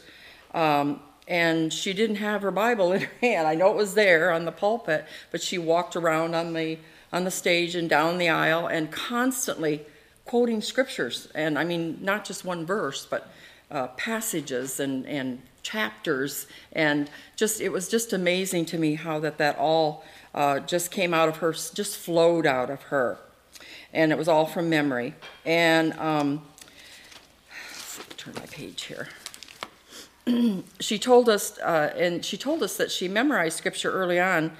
Um, 0.53 1.01
and 1.27 1.73
she 1.73 1.91
didn't 1.91 2.17
have 2.17 2.41
her 2.43 2.51
Bible 2.51 2.91
in 2.93 3.01
her 3.01 3.11
hand. 3.21 3.47
I 3.47 3.55
know 3.55 3.71
it 3.71 3.75
was 3.75 3.95
there 3.95 4.31
on 4.31 4.45
the 4.45 4.51
pulpit, 4.51 5.05
but 5.31 5.41
she 5.41 5.57
walked 5.57 5.97
around 5.97 6.33
on 6.33 6.53
the 6.53 6.77
on 7.11 7.23
the 7.23 7.31
stage 7.31 7.75
and 7.75 7.89
down 7.89 8.17
the 8.17 8.27
aisle 8.27 8.67
and 8.67 8.91
constantly 8.91 9.85
quoting 10.25 10.61
scriptures. 10.61 11.29
And 11.33 11.57
I 11.57 11.63
mean, 11.63 11.99
not 12.01 12.25
just 12.25 12.43
one 12.43 12.65
verse, 12.65 13.05
but 13.05 13.29
uh, 13.71 13.87
passages 13.89 14.79
and, 14.79 15.05
and 15.05 15.41
chapters. 15.63 16.47
And 16.73 17.09
just 17.35 17.61
it 17.61 17.69
was 17.69 17.87
just 17.89 18.11
amazing 18.11 18.65
to 18.67 18.77
me 18.77 18.95
how 18.95 19.19
that 19.19 19.37
that 19.37 19.57
all 19.57 20.03
uh, 20.33 20.59
just 20.59 20.91
came 20.91 21.13
out 21.13 21.29
of 21.29 21.37
her, 21.37 21.53
just 21.53 21.97
flowed 21.97 22.45
out 22.45 22.69
of 22.69 22.83
her, 22.83 23.17
and 23.93 24.11
it 24.11 24.17
was 24.17 24.27
all 24.27 24.45
from 24.45 24.69
memory. 24.69 25.15
And 25.45 25.93
um, 25.93 26.41
turn 28.25 28.33
my 28.35 28.45
page 28.47 28.83
here. 28.83 29.07
she 30.79 30.97
told 30.97 31.29
us, 31.29 31.59
uh, 31.59 31.93
and 31.95 32.25
she 32.25 32.37
told 32.37 32.63
us 32.63 32.75
that 32.77 32.89
she 32.89 33.07
memorized 33.07 33.55
scripture 33.55 33.91
early 33.91 34.19
on. 34.19 34.51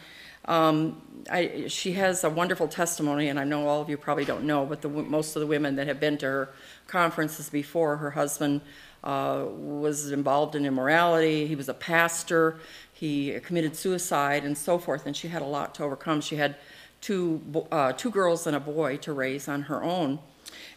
Um, 0.48 1.02
I, 1.32 1.66
she 1.68 1.94
has 1.94 2.24
a 2.24 2.30
wonderful 2.30 2.68
testimony, 2.68 3.30
and 3.30 3.40
I 3.40 3.44
know 3.44 3.68
all 3.68 3.82
of 3.82 3.90
you 3.90 3.98
probably 3.98 4.26
don't 4.26 4.44
know, 4.44 4.68
but 4.68 4.84
the, 4.84 4.90
most 4.90 5.36
of 5.36 5.40
the 5.40 5.48
women 5.48 5.78
that 5.78 5.88
have 5.88 6.00
been 6.00 6.20
to 6.20 6.28
her 6.28 6.50
conferences 6.86 7.50
before, 7.50 7.98
her 7.98 8.12
husband 8.12 8.62
uh, 9.04 9.46
was 9.48 10.12
involved 10.12 10.54
in 10.54 10.64
immorality. 10.64 11.48
He 11.48 11.56
was 11.56 11.68
a 11.68 11.74
pastor. 11.74 12.60
He 12.94 13.40
committed 13.40 13.76
suicide 13.76 14.44
and 14.46 14.56
so 14.56 14.78
forth, 14.78 15.08
and 15.08 15.18
she 15.18 15.30
had 15.30 15.42
a 15.42 15.46
lot 15.46 15.74
to 15.76 15.84
overcome. 15.84 16.22
She 16.22 16.36
had 16.36 16.58
two 17.02 17.42
uh, 17.72 17.94
two 17.94 18.12
girls 18.12 18.46
and 18.46 18.56
a 18.56 18.60
boy 18.60 18.98
to 18.98 19.14
raise 19.14 19.48
on 19.48 19.64
her 19.64 19.84
own. 19.84 20.20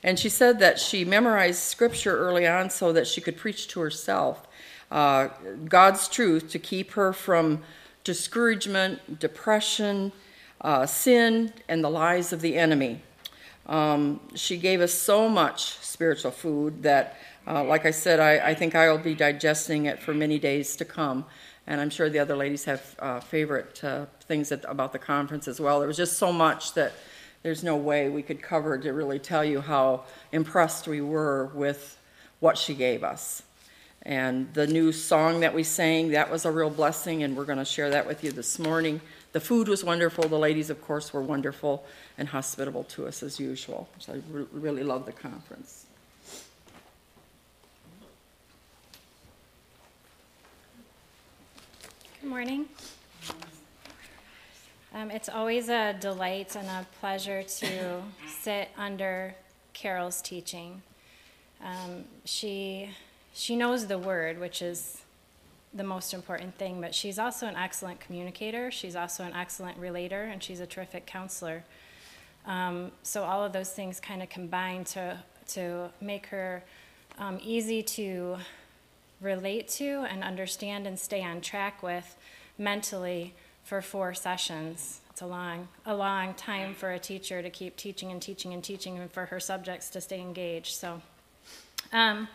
And 0.02 0.18
she 0.18 0.28
said 0.28 0.58
that 0.60 0.78
she 0.78 1.04
memorized 1.04 1.60
scripture 1.60 2.16
early 2.16 2.46
on 2.46 2.70
so 2.70 2.92
that 2.92 3.06
she 3.06 3.20
could 3.20 3.36
preach 3.36 3.68
to 3.68 3.80
herself 3.80 4.46
uh, 4.90 5.28
God's 5.68 6.08
truth 6.08 6.50
to 6.50 6.58
keep 6.58 6.92
her 6.92 7.12
from 7.12 7.62
discouragement, 8.04 9.18
depression, 9.18 10.12
uh, 10.60 10.86
sin, 10.86 11.52
and 11.68 11.84
the 11.84 11.90
lies 11.90 12.32
of 12.32 12.40
the 12.40 12.56
enemy. 12.56 13.02
Um, 13.66 14.20
she 14.34 14.56
gave 14.56 14.80
us 14.80 14.94
so 14.94 15.28
much 15.28 15.74
spiritual 15.80 16.30
food 16.30 16.82
that, 16.84 17.18
uh, 17.46 17.62
like 17.64 17.84
I 17.84 17.90
said, 17.90 18.18
I, 18.18 18.48
I, 18.50 18.54
think 18.54 18.74
I 18.74 18.90
will 18.90 18.98
be 18.98 19.14
digesting 19.14 19.84
it 19.84 19.98
for 19.98 20.14
many 20.14 20.38
days 20.38 20.74
to 20.76 20.86
come. 20.86 21.26
And 21.66 21.82
I'm 21.82 21.90
sure 21.90 22.08
the 22.08 22.18
other 22.18 22.34
ladies 22.34 22.64
have 22.64 22.96
uh, 22.98 23.20
favorite 23.20 23.84
uh, 23.84 24.06
things 24.20 24.48
that, 24.48 24.64
about 24.66 24.94
the 24.94 24.98
conference 24.98 25.46
as 25.46 25.60
well. 25.60 25.80
There 25.80 25.88
was 25.88 25.98
just 25.98 26.16
so 26.16 26.32
much 26.32 26.72
that 26.74 26.92
there's 27.42 27.62
no 27.62 27.76
way 27.76 28.08
we 28.08 28.22
could 28.22 28.42
cover 28.42 28.78
to 28.78 28.92
really 28.92 29.18
tell 29.18 29.44
you 29.44 29.60
how 29.60 30.04
impressed 30.32 30.88
we 30.88 31.00
were 31.00 31.50
with 31.54 31.98
what 32.40 32.58
she 32.58 32.74
gave 32.74 33.04
us. 33.04 33.42
And 34.02 34.52
the 34.54 34.66
new 34.66 34.92
song 34.92 35.40
that 35.40 35.54
we 35.54 35.62
sang, 35.62 36.10
that 36.10 36.30
was 36.30 36.44
a 36.44 36.50
real 36.50 36.70
blessing, 36.70 37.22
and 37.22 37.36
we're 37.36 37.44
going 37.44 37.58
to 37.58 37.64
share 37.64 37.90
that 37.90 38.06
with 38.06 38.24
you 38.24 38.32
this 38.32 38.58
morning. 38.58 39.00
The 39.32 39.40
food 39.40 39.68
was 39.68 39.84
wonderful. 39.84 40.28
The 40.28 40.38
ladies, 40.38 40.70
of 40.70 40.80
course, 40.80 41.12
were 41.12 41.22
wonderful 41.22 41.84
and 42.16 42.28
hospitable 42.28 42.84
to 42.84 43.06
us 43.06 43.22
as 43.22 43.38
usual. 43.38 43.88
So 43.98 44.14
I 44.14 44.16
re- 44.30 44.46
really 44.52 44.82
love 44.82 45.04
the 45.04 45.12
conference. 45.12 45.86
Good 52.20 52.30
morning. 52.30 52.66
Um, 54.94 55.10
it's 55.10 55.28
always 55.28 55.68
a 55.68 55.94
delight 56.00 56.56
and 56.56 56.66
a 56.66 56.86
pleasure 57.00 57.42
to 57.42 58.02
sit 58.26 58.70
under 58.78 59.34
Carol's 59.74 60.22
teaching. 60.22 60.82
Um, 61.62 62.04
she 62.24 62.90
she 63.34 63.54
knows 63.54 63.86
the 63.86 63.98
word, 63.98 64.40
which 64.40 64.62
is 64.62 65.02
the 65.74 65.84
most 65.84 66.14
important 66.14 66.56
thing, 66.56 66.80
but 66.80 66.94
she's 66.94 67.18
also 67.18 67.46
an 67.46 67.54
excellent 67.54 68.00
communicator. 68.00 68.70
She's 68.70 68.96
also 68.96 69.24
an 69.24 69.34
excellent 69.34 69.76
relator, 69.76 70.22
and 70.22 70.42
she's 70.42 70.60
a 70.60 70.66
terrific 70.66 71.04
counselor. 71.06 71.64
Um, 72.46 72.90
so 73.02 73.24
all 73.24 73.44
of 73.44 73.52
those 73.52 73.70
things 73.70 74.00
kind 74.00 74.22
of 74.22 74.30
combine 74.30 74.84
to 74.84 75.18
to 75.48 75.90
make 76.00 76.26
her 76.26 76.64
um, 77.18 77.38
easy 77.42 77.82
to 77.82 78.38
relate 79.20 79.68
to 79.68 80.06
and 80.08 80.22
understand 80.22 80.86
and 80.86 80.98
stay 80.98 81.22
on 81.22 81.42
track 81.42 81.82
with 81.82 82.16
mentally 82.56 83.34
for 83.68 83.82
four 83.82 84.14
sessions. 84.14 85.00
It's 85.10 85.20
a 85.20 85.26
long, 85.26 85.68
a 85.84 85.94
long 85.94 86.32
time 86.32 86.74
for 86.74 86.90
a 86.90 86.98
teacher 86.98 87.42
to 87.42 87.50
keep 87.50 87.76
teaching 87.76 88.10
and 88.10 88.20
teaching 88.20 88.54
and 88.54 88.64
teaching 88.64 88.96
and 88.96 89.12
for 89.12 89.26
her 89.26 89.38
subjects 89.38 89.90
to 89.90 90.00
stay 90.00 90.22
engaged. 90.22 90.74
So, 90.74 91.02
um, 91.92 92.28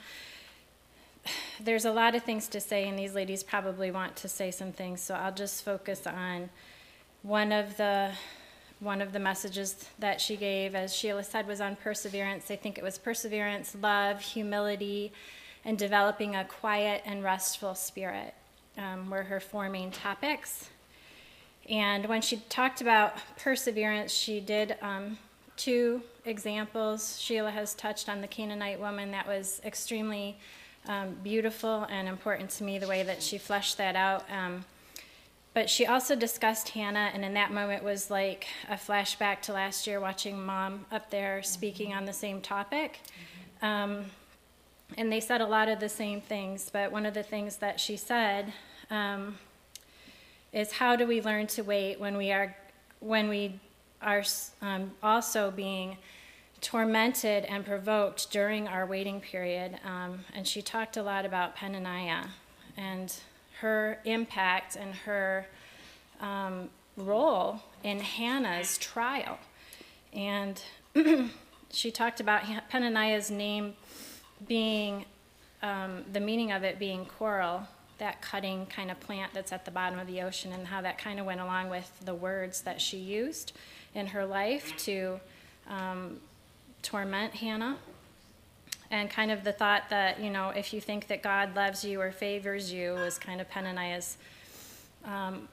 there's 1.59 1.85
a 1.85 1.91
lot 1.91 2.13
of 2.13 2.21
things 2.21 2.47
to 2.49 2.59
say, 2.59 2.87
and 2.87 2.99
these 2.99 3.15
ladies 3.15 3.41
probably 3.41 3.89
want 3.89 4.15
to 4.17 4.29
say 4.29 4.51
some 4.51 4.71
things. 4.71 5.01
So 5.01 5.15
I'll 5.15 5.33
just 5.33 5.65
focus 5.65 6.05
on 6.05 6.51
one 7.23 7.51
of 7.51 7.77
the 7.77 8.11
one 8.79 9.01
of 9.01 9.11
the 9.13 9.19
messages 9.19 9.85
that 9.99 10.21
she 10.21 10.35
gave, 10.35 10.75
as 10.75 10.93
Sheila 10.93 11.23
said, 11.23 11.47
was 11.47 11.61
on 11.61 11.77
perseverance. 11.77 12.51
I 12.51 12.57
think 12.57 12.77
it 12.77 12.83
was 12.83 12.97
perseverance, 12.97 13.75
love, 13.81 14.19
humility, 14.21 15.13
and 15.63 15.79
developing 15.79 16.35
a 16.35 16.43
quiet 16.43 17.01
and 17.05 17.23
restful 17.23 17.75
spirit 17.75 18.33
um, 18.77 19.09
were 19.09 19.23
her 19.23 19.39
four 19.39 19.69
main 19.69 19.89
topics. 19.89 20.69
And 21.69 22.07
when 22.07 22.21
she 22.21 22.37
talked 22.49 22.81
about 22.81 23.15
perseverance, 23.37 24.11
she 24.11 24.39
did 24.39 24.75
um, 24.81 25.17
two 25.55 26.01
examples. 26.25 27.19
Sheila 27.19 27.51
has 27.51 27.73
touched 27.73 28.09
on 28.09 28.21
the 28.21 28.27
Canaanite 28.27 28.79
woman. 28.79 29.11
That 29.11 29.27
was 29.27 29.61
extremely 29.63 30.37
um, 30.87 31.15
beautiful 31.23 31.85
and 31.89 32.07
important 32.07 32.49
to 32.51 32.63
me, 32.63 32.79
the 32.79 32.87
way 32.87 33.03
that 33.03 33.23
she 33.23 33.37
fleshed 33.37 33.77
that 33.77 33.95
out. 33.95 34.25
Um, 34.29 34.65
but 35.53 35.69
she 35.69 35.85
also 35.85 36.15
discussed 36.15 36.69
Hannah, 36.69 37.11
and 37.13 37.23
in 37.23 37.35
that 37.35 37.51
moment 37.51 37.83
was 37.83 38.09
like 38.09 38.47
a 38.69 38.73
flashback 38.73 39.41
to 39.43 39.53
last 39.53 39.85
year 39.85 39.99
watching 39.99 40.43
mom 40.43 40.85
up 40.91 41.11
there 41.11 41.43
speaking 41.43 41.93
on 41.93 42.05
the 42.05 42.13
same 42.13 42.41
topic. 42.41 42.99
Um, 43.61 44.05
and 44.97 45.11
they 45.11 45.19
said 45.19 45.41
a 45.41 45.45
lot 45.45 45.69
of 45.69 45.79
the 45.79 45.89
same 45.89 46.21
things, 46.21 46.69
but 46.73 46.91
one 46.91 47.05
of 47.05 47.13
the 47.13 47.23
things 47.23 47.57
that 47.57 47.79
she 47.79 47.97
said 47.97 48.51
um, 48.89 49.37
is 50.53 50.71
how 50.71 50.95
do 50.95 51.05
we 51.07 51.21
learn 51.21 51.47
to 51.47 51.63
wait 51.63 51.99
when 51.99 52.15
we 52.15 52.31
are 52.31 52.55
when 52.99 53.27
we 53.27 53.59
are 54.01 54.23
um, 54.61 54.91
also 55.01 55.51
being 55.51 55.97
tormented 56.61 57.43
and 57.45 57.65
provoked 57.65 58.31
during 58.31 58.67
our 58.67 58.85
waiting 58.85 59.19
period. 59.19 59.77
Um, 59.85 60.21
and 60.33 60.47
she 60.47 60.61
talked 60.61 60.95
a 60.95 61.03
lot 61.03 61.25
about 61.25 61.55
Peninnah 61.55 62.29
and 62.77 63.13
her 63.59 63.99
impact 64.05 64.77
and 64.77 64.95
her 64.95 65.47
um, 66.21 66.69
role 66.95 67.59
in 67.83 67.99
Hannah's 67.99 68.77
trial. 68.77 69.37
And 70.13 70.61
she 71.69 71.91
talked 71.91 72.19
about 72.21 72.43
Peninnah's 72.69 73.29
name 73.29 73.73
being, 74.47 75.05
um, 75.61 76.05
the 76.13 76.19
meaning 76.19 76.51
of 76.51 76.63
it 76.63 76.79
being 76.79 77.05
coral, 77.05 77.67
that 77.97 78.21
cutting 78.21 78.65
kind 78.65 78.91
of 78.91 78.99
plant 78.99 79.33
that's 79.33 79.51
at 79.51 79.65
the 79.65 79.71
bottom 79.71 79.99
of 79.99 80.07
the 80.07 80.21
ocean, 80.21 80.51
and 80.51 80.67
how 80.67 80.81
that 80.81 80.97
kind 80.97 81.19
of 81.19 81.25
went 81.25 81.41
along 81.41 81.69
with 81.69 81.91
the 82.03 82.13
words 82.13 82.61
that 82.61 82.81
she 82.81 82.97
used 82.97 83.53
in 83.93 84.07
her 84.07 84.25
life 84.25 84.75
to 84.77 85.19
um, 85.69 86.19
torment 86.81 87.33
Hannah. 87.35 87.77
And 88.91 89.09
kind 89.09 89.31
of 89.31 89.43
the 89.43 89.51
thought 89.51 89.89
that, 89.89 90.19
you 90.19 90.29
know, 90.29 90.49
if 90.49 90.73
you 90.73 90.79
think 90.79 91.07
that 91.07 91.23
God 91.23 91.55
loves 91.55 91.83
you 91.83 91.99
or 91.99 92.11
favors 92.11 92.71
you, 92.71 92.93
was 92.93 93.17
kind 93.17 93.41
of 93.41 93.49
Peninnah's 93.49 94.17
um, 95.03 95.47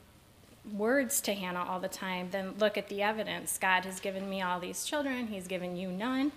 words 0.77 1.21
to 1.21 1.33
Hannah 1.33 1.63
all 1.63 1.79
the 1.79 1.87
time, 1.87 2.27
then 2.31 2.53
look 2.59 2.77
at 2.77 2.87
the 2.87 3.01
evidence. 3.01 3.57
God 3.57 3.85
has 3.85 3.99
given 3.99 4.29
me 4.29 4.43
all 4.43 4.59
these 4.59 4.85
children, 4.85 5.27
He's 5.27 5.47
given 5.47 5.75
you 5.75 5.89
none. 5.89 6.31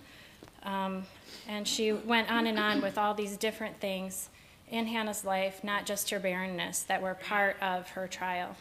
Um, 0.63 1.05
and 1.47 1.69
she 1.69 1.93
went 1.93 2.31
on 2.31 2.47
and 2.47 2.59
on 2.59 2.81
with 2.81 2.97
all 2.97 3.13
these 3.13 3.37
different 3.37 3.81
things 3.81 4.31
in 4.71 4.87
Hannah's 4.87 5.25
life, 5.25 5.63
not 5.63 5.87
just 5.87 6.11
her 6.11 6.19
barrenness, 6.19 6.83
that 6.83 7.03
were 7.03 7.15
part 7.15 7.57
of 7.63 7.91
her 7.91 8.09
trial. 8.09 8.57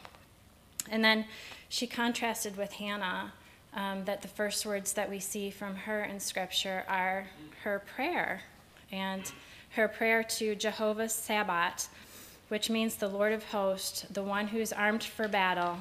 And 0.89 1.03
then 1.03 1.25
she 1.69 1.87
contrasted 1.87 2.57
with 2.57 2.73
Hannah 2.73 3.33
um, 3.73 4.05
that 4.05 4.21
the 4.21 4.27
first 4.27 4.65
words 4.65 4.93
that 4.93 5.09
we 5.09 5.19
see 5.19 5.49
from 5.49 5.75
her 5.75 6.03
in 6.03 6.19
Scripture 6.19 6.83
are 6.87 7.27
her 7.63 7.81
prayer 7.95 8.41
and 8.91 9.31
her 9.71 9.87
prayer 9.87 10.23
to 10.23 10.55
Jehovah 10.55 11.09
Sabaoth, 11.09 11.89
which 12.49 12.69
means 12.69 12.95
the 12.95 13.07
Lord 13.07 13.33
of 13.33 13.43
hosts, 13.45 14.05
the 14.11 14.21
one 14.21 14.47
who's 14.47 14.71
armed 14.71 15.03
for 15.03 15.27
battle, 15.27 15.79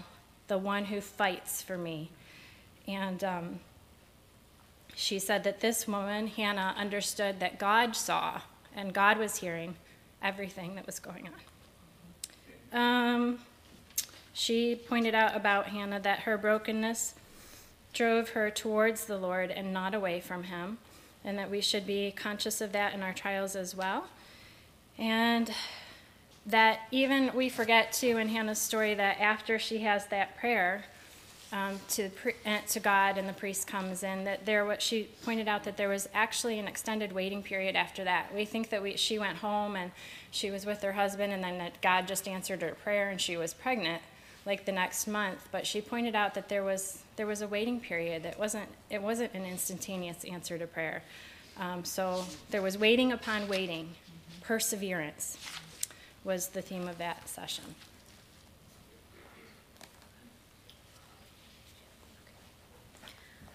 the 0.49 0.57
one 0.57 0.87
who 0.87 1.01
fights 1.01 1.61
for 1.61 1.77
me. 1.77 2.11
And 2.89 3.23
um, 3.23 3.61
she 4.95 5.19
said 5.19 5.45
that 5.45 5.61
this 5.61 5.87
woman, 5.87 6.29
Hannah, 6.29 6.75
understood 6.79 7.41
that 7.41 7.59
God 7.59 7.95
saw 7.95 8.41
and 8.75 8.95
God 8.95 9.19
was 9.19 9.37
hearing 9.37 9.75
everything 10.23 10.75
that 10.75 10.87
was 10.87 10.99
going 10.99 11.29
on. 11.29 11.35
Um, 12.73 13.39
she 14.33 14.75
pointed 14.75 15.15
out 15.15 15.37
about 15.37 15.67
Hannah 15.67 16.01
that 16.01 16.21
her 16.21 16.39
brokenness 16.39 17.15
drove 17.93 18.31
her 18.31 18.51
towards 18.51 19.05
the 19.05 19.19
Lord 19.19 19.51
and 19.51 19.73
not 19.73 19.95
away 19.95 20.21
from 20.21 20.45
Him, 20.45 20.79
and 21.25 21.39
that 21.39 21.51
we 21.51 21.61
should 21.61 21.87
be 21.87 22.11
conscious 22.11 22.61
of 22.61 22.73
that 22.73 22.95
in 22.95 23.03
our 23.03 23.13
trials 23.13 23.55
as 23.55 23.75
well. 23.75 24.07
And 24.99 25.51
that 26.47 26.81
even 26.91 27.31
we 27.35 27.49
forget 27.49 27.93
too 27.93 28.17
in 28.17 28.29
Hannah's 28.29 28.59
story 28.59 28.95
that 28.95 29.21
after 29.21 29.59
she 29.59 29.79
has 29.79 30.07
that 30.07 30.37
prayer 30.37 30.85
um, 31.53 31.79
to 31.91 32.11
uh, 32.47 32.59
to 32.69 32.81
God 32.81 33.19
and 33.19 33.29
the 33.29 33.33
priest 33.35 33.67
comes 33.67 34.03
in, 34.03 34.25
that 34.25 34.47
there 34.47 34.65
what 34.65 34.81
she 34.81 35.09
pointed 35.25 35.49
out 35.49 35.65
that 35.65 35.77
there 35.77 35.89
was 35.89 36.09
actually 36.15 36.59
an 36.59 36.67
extended 36.67 37.13
waiting 37.13 37.43
period 37.43 37.77
after 37.77 38.05
that. 38.05 38.35
We 38.35 38.45
think 38.45 38.71
that 38.71 38.83
we 38.83 38.97
she 38.97 39.19
went 39.19 39.39
home 39.39 39.77
and 39.77 39.93
she 40.31 40.51
was 40.51 40.65
with 40.65 40.83
her 40.83 40.93
husband, 40.93 41.33
and 41.33 41.45
then 41.45 41.59
that 41.59 41.81
God 41.83 42.09
just 42.09 42.27
answered 42.27 42.63
her 42.63 42.75
prayer 42.83 43.11
and 43.11 43.21
she 43.21 43.37
was 43.37 43.53
pregnant 43.53 44.03
like 44.45 44.65
the 44.65 44.73
next 44.73 45.07
month. 45.07 45.49
But 45.53 45.67
she 45.67 45.81
pointed 45.81 46.15
out 46.15 46.35
that 46.35 46.49
there 46.49 46.65
was 46.65 47.03
there 47.17 47.27
was 47.27 47.43
a 47.43 47.49
waiting 47.49 47.81
period. 47.81 48.23
That 48.23 48.39
wasn't 48.39 48.69
it 48.91 49.03
wasn't 49.03 49.35
an 49.35 49.45
instantaneous 49.45 50.25
answer 50.25 50.59
to 50.59 50.67
prayer. 50.67 51.03
Um, 51.59 51.85
so 51.85 52.25
there 52.51 52.63
was 52.63 52.79
waiting 52.79 53.13
upon 53.13 53.47
waiting, 53.47 53.91
perseverance 54.41 55.37
was 56.25 56.49
the 56.49 56.63
theme 56.63 56.89
of 56.89 56.99
that 56.99 57.29
session. 57.29 57.65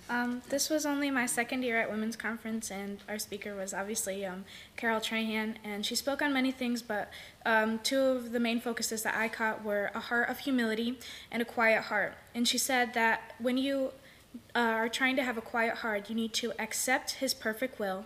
Um, 0.10 0.42
this 0.50 0.70
was 0.70 0.86
only 0.86 1.12
my 1.12 1.26
second 1.26 1.64
year 1.64 1.78
at 1.78 1.92
Women's 1.92 2.16
Conference, 2.16 2.72
and 2.72 3.00
our 3.10 3.20
speaker 3.20 3.54
was 3.56 3.74
obviously 3.74 4.26
um, 4.26 4.46
Carol 4.78 5.02
Trahan, 5.02 5.56
and 5.66 5.86
she 5.86 5.96
spoke 5.96 6.22
on 6.22 6.32
many 6.32 6.52
things, 6.52 6.82
but 6.82 7.12
um, 7.46 7.80
two 7.80 8.00
of 8.00 8.32
the 8.32 8.40
main 8.40 8.62
focuses 8.62 9.04
that 9.04 9.16
I 9.16 9.28
caught 9.28 9.66
were 9.66 9.92
a 9.94 10.00
heart 10.00 10.30
of 10.30 10.40
humility 10.40 10.98
and 11.30 11.42
a 11.42 11.46
quiet 11.46 11.84
heart. 11.84 12.16
And 12.34 12.48
she 12.48 12.58
said 12.58 12.94
that 12.94 13.34
when 13.38 13.58
you 13.58 13.92
uh, 14.56 14.60
are 14.60 14.90
trying 14.90 15.18
to 15.18 15.24
have 15.24 15.38
a 15.38 15.42
quiet 15.42 15.78
heart, 15.78 16.10
you 16.10 16.16
need 16.16 16.32
to 16.34 16.54
accept 16.58 17.14
His 17.14 17.34
perfect 17.34 17.78
will, 17.78 18.06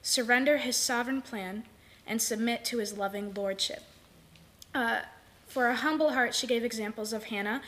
surrender 0.00 0.58
His 0.58 0.76
sovereign 0.76 1.22
plan, 1.22 1.64
and 2.06 2.22
submit 2.22 2.64
to 2.66 2.78
His 2.78 2.96
loving 2.96 3.34
lordship. 3.34 3.82
Uh, 4.72 5.00
for 5.48 5.68
a 5.68 5.76
humble 5.76 6.10
heart, 6.10 6.34
she 6.34 6.46
gave 6.46 6.64
examples 6.64 7.12
of 7.12 7.24
Hannah 7.24 7.62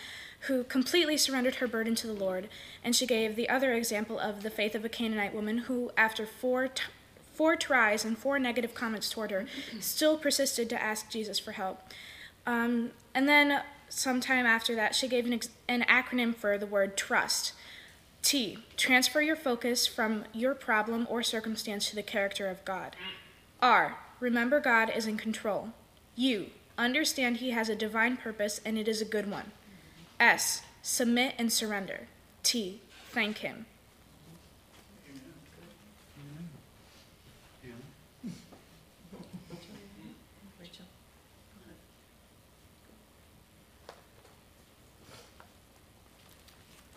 who 0.46 0.64
completely 0.64 1.16
surrendered 1.16 1.56
her 1.56 1.66
burden 1.66 1.94
to 1.94 2.06
the 2.06 2.12
Lord. 2.12 2.48
And 2.82 2.94
she 2.94 3.06
gave 3.06 3.36
the 3.36 3.48
other 3.48 3.72
example 3.72 4.18
of 4.18 4.42
the 4.42 4.50
faith 4.50 4.74
of 4.74 4.84
a 4.84 4.88
Canaanite 4.88 5.34
woman 5.34 5.58
who, 5.58 5.90
after 5.96 6.26
four, 6.26 6.68
t- 6.68 6.82
four 7.32 7.56
tries 7.56 8.04
and 8.04 8.16
four 8.16 8.38
negative 8.38 8.74
comments 8.74 9.10
toward 9.10 9.30
her, 9.30 9.46
still 9.80 10.16
persisted 10.16 10.68
to 10.70 10.82
ask 10.82 11.10
Jesus 11.10 11.38
for 11.38 11.52
help. 11.52 11.80
Um, 12.46 12.90
and 13.14 13.28
then, 13.28 13.62
sometime 13.88 14.44
after 14.44 14.74
that, 14.74 14.94
she 14.94 15.08
gave 15.08 15.24
an, 15.24 15.32
ex- 15.32 15.48
an 15.68 15.82
acronym 15.82 16.34
for 16.34 16.58
the 16.58 16.66
word 16.66 16.96
trust. 16.96 17.52
T. 18.22 18.58
Transfer 18.76 19.20
your 19.20 19.36
focus 19.36 19.86
from 19.86 20.24
your 20.32 20.54
problem 20.54 21.06
or 21.10 21.22
circumstance 21.22 21.90
to 21.90 21.94
the 21.94 22.02
character 22.02 22.48
of 22.48 22.64
God. 22.64 22.96
R. 23.60 23.98
Remember 24.20 24.60
God 24.60 24.90
is 24.94 25.06
in 25.06 25.16
control. 25.16 25.70
U. 26.16 26.46
Understand 26.76 27.38
He 27.38 27.50
has 27.50 27.68
a 27.68 27.76
divine 27.76 28.16
purpose 28.16 28.60
and 28.64 28.78
it 28.78 28.88
is 28.88 29.00
a 29.00 29.06
good 29.06 29.30
one. 29.30 29.52
S. 30.24 30.62
Submit 30.80 31.34
and 31.36 31.52
surrender. 31.52 32.08
T. 32.42 32.80
Thank 33.10 33.38
Him. 33.38 33.66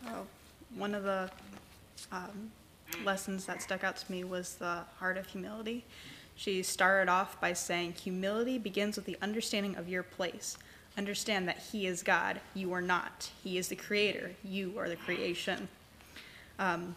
Oh, 0.07 0.25
one 0.77 0.95
of 0.95 1.03
the 1.03 1.29
um, 2.13 2.49
lessons 3.03 3.45
that 3.45 3.61
stuck 3.61 3.83
out 3.83 3.97
to 3.97 4.09
me 4.09 4.23
was 4.23 4.55
the 4.55 4.83
heart 4.99 5.17
of 5.17 5.27
humility. 5.27 5.83
She 6.37 6.63
started 6.63 7.09
off 7.11 7.41
by 7.41 7.51
saying, 7.51 7.95
Humility 8.03 8.57
begins 8.57 8.95
with 8.95 9.03
the 9.03 9.17
understanding 9.21 9.75
of 9.75 9.89
your 9.89 10.03
place. 10.03 10.57
Understand 10.97 11.47
that 11.47 11.59
He 11.71 11.85
is 11.85 12.01
God, 12.01 12.41
you 12.53 12.73
are 12.73 12.81
not. 12.81 13.29
He 13.43 13.57
is 13.57 13.67
the 13.67 13.75
creator, 13.75 14.31
you 14.43 14.73
are 14.77 14.89
the 14.89 14.95
creation. 14.95 15.67
Um, 16.59 16.95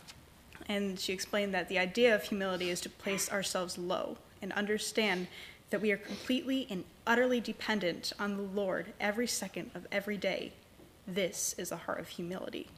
and 0.68 0.98
she 0.98 1.12
explained 1.12 1.52
that 1.54 1.68
the 1.68 1.78
idea 1.78 2.14
of 2.14 2.22
humility 2.22 2.70
is 2.70 2.80
to 2.82 2.88
place 2.88 3.30
ourselves 3.30 3.76
low 3.76 4.16
and 4.40 4.52
understand 4.52 5.26
that 5.70 5.80
we 5.80 5.92
are 5.92 5.96
completely 5.96 6.66
and 6.70 6.84
utterly 7.06 7.40
dependent 7.40 8.12
on 8.18 8.36
the 8.36 8.42
Lord 8.42 8.92
every 9.00 9.26
second 9.26 9.70
of 9.74 9.86
every 9.92 10.16
day. 10.16 10.52
This 11.06 11.54
is 11.58 11.72
a 11.72 11.76
heart 11.76 12.00
of 12.00 12.08
humility. 12.08 12.68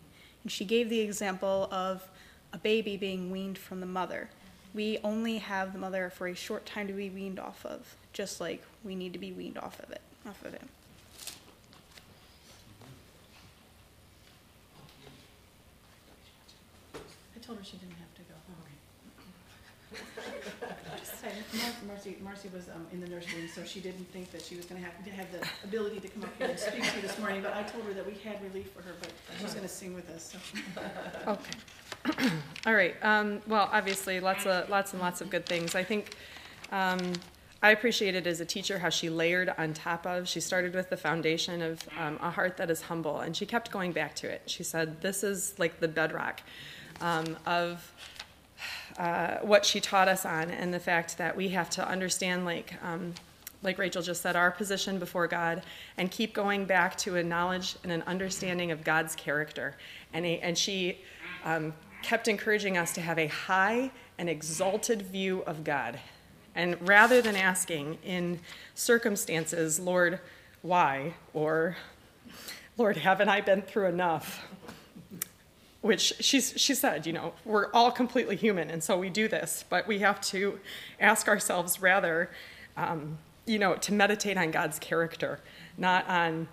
And 0.43 0.51
she 0.51 0.65
gave 0.65 0.89
the 0.89 1.01
example 1.01 1.69
of 1.71 2.09
a 2.53 2.59
baby 2.59 2.97
being 2.97 3.31
weaned 3.31 3.59
from 3.59 3.81
the 3.81 3.87
mother. 3.87 4.29
We 4.75 4.99
only 5.05 5.39
have 5.39 5.73
the 5.73 5.79
mother 5.79 6.11
for 6.11 6.27
a 6.27 6.35
short 6.35 6.67
time 6.67 6.87
to 6.89 6.93
be 6.93 7.11
weaned 7.11 7.39
off 7.39 7.65
of, 7.65 7.97
just 8.13 8.41
like 8.41 8.63
we 8.85 8.95
need 8.95 9.13
to 9.13 9.19
be 9.19 9.33
weaned 9.33 9.59
off 9.59 9.79
of 9.81 9.91
it, 9.91 10.01
off 10.27 10.45
of 10.45 10.53
him. 10.53 10.69
Told 17.53 17.59
her 17.59 17.71
she 17.71 17.77
didn't 17.77 17.97
have 17.97 18.15
to 18.15 18.23
go. 18.23 18.35
Just 20.99 21.21
saying, 21.21 21.35
Mar- 21.55 21.95
Marcy, 21.95 22.17
Marcy 22.23 22.49
was 22.55 22.71
um, 22.71 22.87
in 22.93 23.01
the 23.01 23.09
nursery, 23.09 23.47
so 23.47 23.63
she 23.63 23.81
didn't 23.81 24.11
think 24.11 24.31
that 24.33 24.41
she 24.41 24.57
was 24.57 24.65
gonna 24.65 24.81
have, 24.81 25.05
to 25.05 25.11
have 25.11 25.31
the 25.33 25.47
ability 25.65 26.01
to 26.01 26.09
come 26.09 26.23
up 26.25 26.31
here 26.39 26.49
and 26.49 26.59
speak 26.59 26.83
to 26.83 26.97
you 26.97 27.03
this 27.03 27.19
morning, 27.19 27.43
but 27.43 27.55
I 27.55 27.63
told 27.65 27.85
her 27.85 27.93
that 27.93 28.07
we 28.07 28.15
had 28.15 28.43
relief 28.43 28.71
for 28.71 28.81
her, 28.83 28.95
but 29.01 29.11
she's 29.39 29.53
gonna 29.53 29.69
sing 29.69 29.95
with 29.95 30.09
us, 30.09 30.35
so. 30.35 30.83
Okay. 31.31 32.31
All 32.67 32.75
right. 32.75 32.95
Um, 33.03 33.43
well, 33.47 33.69
obviously, 33.71 34.19
lots 34.19 34.47
of 34.47 34.71
lots 34.71 34.95
and 34.95 35.03
lots 35.03 35.21
of 35.21 35.29
good 35.29 35.45
things. 35.45 35.75
I 35.75 35.85
think 35.85 36.17
um, 36.73 37.13
I 37.63 37.71
appreciated 37.71 38.27
as 38.27 38.41
a 38.41 38.47
teacher 38.47 38.79
how 38.79 38.89
she 38.89 39.11
layered 39.11 39.53
on 39.59 39.75
top 39.75 40.07
of. 40.07 40.27
She 40.27 40.41
started 40.41 40.75
with 40.75 40.89
the 40.89 40.97
foundation 40.97 41.61
of 41.61 41.87
um, 41.99 42.19
a 42.23 42.31
heart 42.31 42.57
that 42.57 42.71
is 42.71 42.83
humble, 42.83 43.21
and 43.21 43.37
she 43.37 43.45
kept 43.45 43.71
going 43.71 43.93
back 43.93 44.17
to 44.17 44.29
it. 44.29 44.43
She 44.47 44.65
said, 44.65 45.03
"This 45.03 45.23
is 45.23 45.55
like 45.59 45.81
the 45.81 45.89
bedrock 45.89 46.41
um, 47.03 47.37
of." 47.47 47.93
Uh, 48.99 49.39
what 49.39 49.65
she 49.65 49.81
taught 49.81 50.07
us 50.07 50.27
on, 50.27 50.51
and 50.51 50.73
the 50.73 50.79
fact 50.79 51.17
that 51.17 51.35
we 51.35 51.49
have 51.49 51.71
to 51.71 51.89
understand, 51.89 52.45
like 52.45 52.75
um, 52.85 53.15
like 53.63 53.79
Rachel 53.79 54.03
just 54.03 54.23
said, 54.23 54.37
our 54.37 54.51
position 54.51 54.99
before 54.99 55.27
God, 55.27 55.63
and 55.97 56.11
keep 56.11 56.35
going 56.35 56.65
back 56.65 56.97
to 56.99 57.17
a 57.17 57.23
knowledge 57.23 57.77
and 57.83 57.93
an 57.93 58.03
understanding 58.03 58.71
of 58.71 58.83
God's 58.85 59.15
character. 59.15 59.77
And, 60.13 60.27
a, 60.27 60.39
and 60.41 60.59
she 60.59 60.99
um, 61.45 61.73
kept 62.03 62.29
encouraging 62.29 62.77
us 62.77 62.93
to 62.95 63.01
have 63.01 63.19
a 63.19 63.29
high 63.29 63.91
and 64.19 64.29
exalted 64.29 65.03
view 65.03 65.43
of 65.47 65.65
God. 65.65 65.99
And 66.55 66.77
rather 66.87 67.23
than 67.23 67.37
asking 67.37 67.99
in 68.05 68.41
circumstances, 68.75 69.79
Lord, 69.79 70.21
why? 70.61 71.15
Or, 71.33 71.77
Lord, 72.77 72.97
haven't 72.99 73.29
I 73.29 73.41
been 73.41 73.63
through 73.63 73.87
enough? 73.87 74.45
Which 75.83 76.15
she's, 76.21 76.55
she 76.57 76.75
said, 76.75 77.07
you 77.07 77.13
know, 77.13 77.35
we're 77.45 77.71
all 77.73 77.91
completely 77.91 78.37
human, 78.37 78.71
and 78.71 78.83
so 78.83 78.97
we 78.97 79.11
do 79.11 79.29
this, 79.29 79.65
but 79.69 79.87
we 79.87 79.99
have 79.99 80.21
to 80.23 80.61
ask 81.01 81.27
ourselves 81.27 81.83
rather, 81.83 82.31
um, 82.77 83.19
you 83.47 83.59
know, 83.59 83.75
to 83.75 83.93
meditate 83.93 84.39
on 84.39 84.53
God's 84.53 84.79
character, 84.79 85.41
not 85.77 86.09
on 86.09 86.47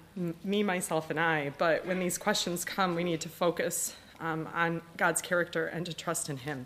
me, 0.43 0.63
myself, 0.63 1.11
and 1.11 1.19
I, 1.19 1.51
but 1.59 1.85
when 1.85 1.99
these 1.99 2.17
questions 2.17 2.65
come, 2.65 2.95
we 2.95 3.03
need 3.03 3.21
to 3.21 3.29
focus 3.29 3.95
um, 4.19 4.47
on 4.53 4.81
God's 4.97 5.21
character 5.21 5.67
and 5.67 5.85
to 5.85 5.93
trust 5.93 6.29
in 6.29 6.37
Him. 6.37 6.65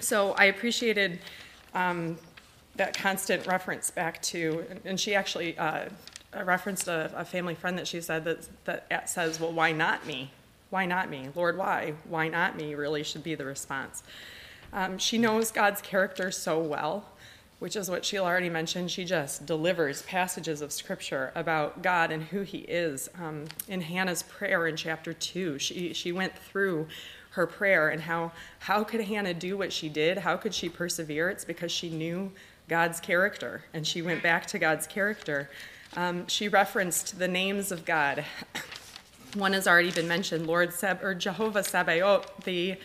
So 0.00 0.32
I 0.32 0.46
appreciated 0.46 1.20
um, 1.72 2.18
that 2.76 2.96
constant 2.96 3.46
reference 3.46 3.90
back 3.90 4.20
to, 4.22 4.64
and 4.84 4.98
she 4.98 5.14
actually 5.14 5.56
uh, 5.56 5.84
referenced 6.44 6.88
a, 6.88 7.12
a, 7.16 7.24
family 7.24 7.54
friend 7.54 7.78
that 7.78 7.86
she 7.86 8.00
said 8.00 8.24
that, 8.24 8.48
that 8.64 9.08
says, 9.08 9.38
Well, 9.38 9.52
why 9.52 9.72
not 9.72 10.06
me? 10.06 10.30
Why 10.74 10.86
not 10.86 11.08
me? 11.08 11.28
Lord, 11.36 11.56
why? 11.56 11.94
Why 12.08 12.26
not 12.26 12.56
me? 12.56 12.74
Really 12.74 13.04
should 13.04 13.22
be 13.22 13.36
the 13.36 13.44
response. 13.44 14.02
Um, 14.72 14.98
she 14.98 15.18
knows 15.18 15.52
God's 15.52 15.80
character 15.80 16.32
so 16.32 16.58
well 16.58 17.04
which 17.60 17.76
is 17.76 17.88
what 17.88 18.04
Sheila 18.04 18.26
already 18.26 18.50
mentioned. 18.50 18.90
She 18.90 19.04
just 19.04 19.46
delivers 19.46 20.02
passages 20.02 20.60
of 20.60 20.72
scripture 20.72 21.32
about 21.34 21.80
God 21.82 22.10
and 22.10 22.24
who 22.24 22.42
He 22.42 22.58
is. 22.58 23.08
Um, 23.18 23.44
in 23.68 23.80
Hannah's 23.80 24.22
prayer 24.24 24.66
in 24.66 24.76
chapter 24.76 25.12
two, 25.12 25.58
she 25.58 25.92
she 25.92 26.10
went 26.10 26.36
through 26.36 26.88
her 27.30 27.46
prayer 27.46 27.88
and 27.88 28.02
how 28.02 28.32
how 28.58 28.82
could 28.82 29.02
Hannah 29.02 29.32
do 29.32 29.56
what 29.56 29.72
she 29.72 29.88
did? 29.88 30.18
How 30.18 30.36
could 30.36 30.52
she 30.52 30.68
persevere? 30.68 31.30
It's 31.30 31.44
because 31.44 31.70
she 31.70 31.88
knew 31.88 32.32
God's 32.68 32.98
character, 32.98 33.64
and 33.72 33.86
she 33.86 34.02
went 34.02 34.22
back 34.22 34.46
to 34.48 34.58
God's 34.58 34.88
character. 34.88 35.48
Um, 35.96 36.26
she 36.26 36.48
referenced 36.48 37.18
the 37.20 37.28
names 37.28 37.70
of 37.70 37.84
God. 37.84 38.24
One 39.34 39.52
has 39.52 39.66
already 39.66 39.90
been 39.90 40.06
mentioned, 40.06 40.46
Lord 40.46 40.72
Seb 40.72 41.02
or 41.02 41.14
Jehovah 41.14 41.64
Sabaoth, 41.64 42.44
the 42.44 42.76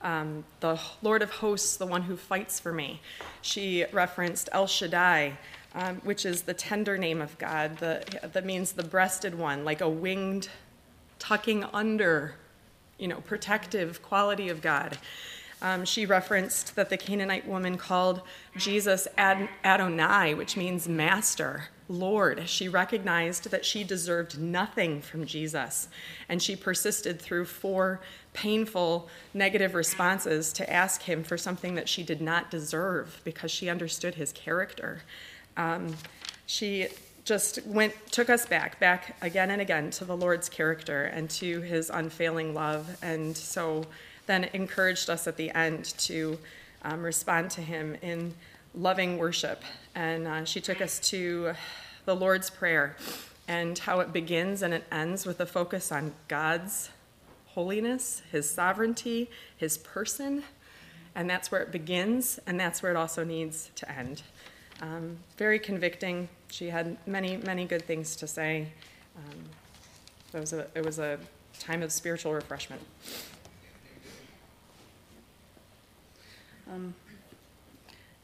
um, 0.00 0.44
the 0.60 0.80
Lord 1.02 1.22
of 1.22 1.30
hosts, 1.30 1.76
the 1.76 1.86
one 1.86 2.02
who 2.02 2.16
fights 2.16 2.60
for 2.60 2.72
me. 2.72 3.00
She 3.42 3.84
referenced 3.92 4.48
El 4.52 4.66
Shaddai, 4.66 5.36
um, 5.74 5.96
which 6.04 6.24
is 6.24 6.42
the 6.42 6.54
tender 6.54 6.96
name 6.96 7.20
of 7.20 7.36
God, 7.38 7.78
that 7.78 8.44
means 8.44 8.72
the 8.72 8.84
breasted 8.84 9.36
one, 9.36 9.64
like 9.64 9.80
a 9.80 9.88
winged, 9.88 10.48
tucking 11.18 11.64
under, 11.72 12.36
you 12.96 13.08
know, 13.08 13.20
protective 13.20 14.02
quality 14.02 14.48
of 14.48 14.62
God. 14.62 14.98
Um, 15.60 15.84
she 15.84 16.06
referenced 16.06 16.76
that 16.76 16.88
the 16.88 16.96
Canaanite 16.96 17.46
woman 17.46 17.76
called 17.76 18.22
Jesus 18.56 19.08
Ad- 19.16 19.48
Adonai, 19.64 20.34
which 20.34 20.56
means 20.56 20.88
master, 20.88 21.64
Lord. 21.88 22.48
She 22.48 22.68
recognized 22.68 23.50
that 23.50 23.64
she 23.64 23.82
deserved 23.82 24.38
nothing 24.38 25.00
from 25.00 25.26
Jesus, 25.26 25.88
and 26.28 26.42
she 26.42 26.54
persisted 26.54 27.20
through 27.20 27.46
four 27.46 28.00
painful 28.34 29.08
negative 29.34 29.74
responses 29.74 30.52
to 30.52 30.72
ask 30.72 31.02
him 31.02 31.24
for 31.24 31.36
something 31.36 31.74
that 31.74 31.88
she 31.88 32.02
did 32.02 32.20
not 32.20 32.50
deserve 32.50 33.20
because 33.24 33.50
she 33.50 33.68
understood 33.68 34.14
his 34.14 34.32
character. 34.32 35.02
Um, 35.56 35.96
she 36.46 36.88
just 37.24 37.66
went 37.66 37.92
took 38.10 38.30
us 38.30 38.46
back 38.46 38.80
back 38.80 39.14
again 39.20 39.50
and 39.50 39.60
again 39.60 39.90
to 39.90 40.06
the 40.06 40.16
lord's 40.16 40.48
character 40.48 41.04
and 41.04 41.28
to 41.28 41.60
his 41.60 41.90
unfailing 41.90 42.54
love 42.54 42.96
and 43.02 43.36
so 43.36 43.84
then 44.28 44.44
encouraged 44.52 45.10
us 45.10 45.26
at 45.26 45.36
the 45.36 45.50
end 45.50 45.86
to 45.98 46.38
um, 46.82 47.02
respond 47.02 47.50
to 47.50 47.60
him 47.60 47.96
in 48.00 48.32
loving 48.74 49.18
worship 49.18 49.64
and 49.96 50.28
uh, 50.28 50.44
she 50.44 50.60
took 50.60 50.80
us 50.80 51.00
to 51.00 51.52
the 52.04 52.14
lord's 52.14 52.48
prayer 52.48 52.94
and 53.48 53.80
how 53.80 53.98
it 53.98 54.12
begins 54.12 54.62
and 54.62 54.72
it 54.72 54.84
ends 54.92 55.26
with 55.26 55.40
a 55.40 55.46
focus 55.46 55.90
on 55.90 56.14
god's 56.28 56.90
holiness, 57.58 58.22
his 58.30 58.48
sovereignty, 58.48 59.28
his 59.56 59.78
person, 59.78 60.44
and 61.16 61.28
that's 61.28 61.50
where 61.50 61.60
it 61.60 61.72
begins, 61.72 62.38
and 62.46 62.60
that's 62.60 62.84
where 62.84 62.92
it 62.92 62.96
also 62.96 63.24
needs 63.24 63.70
to 63.74 63.90
end. 63.90 64.22
Um, 64.80 65.16
very 65.36 65.58
convicting. 65.58 66.28
She 66.52 66.70
had 66.70 66.96
many, 67.04 67.36
many 67.36 67.64
good 67.64 67.84
things 67.84 68.14
to 68.14 68.28
say. 68.28 68.68
Um, 69.16 69.40
it, 70.32 70.38
was 70.38 70.52
a, 70.52 70.68
it 70.76 70.84
was 70.84 71.00
a 71.00 71.18
time 71.58 71.82
of 71.82 71.90
spiritual 71.90 72.32
refreshment. 72.32 72.80
Um, 76.70 76.94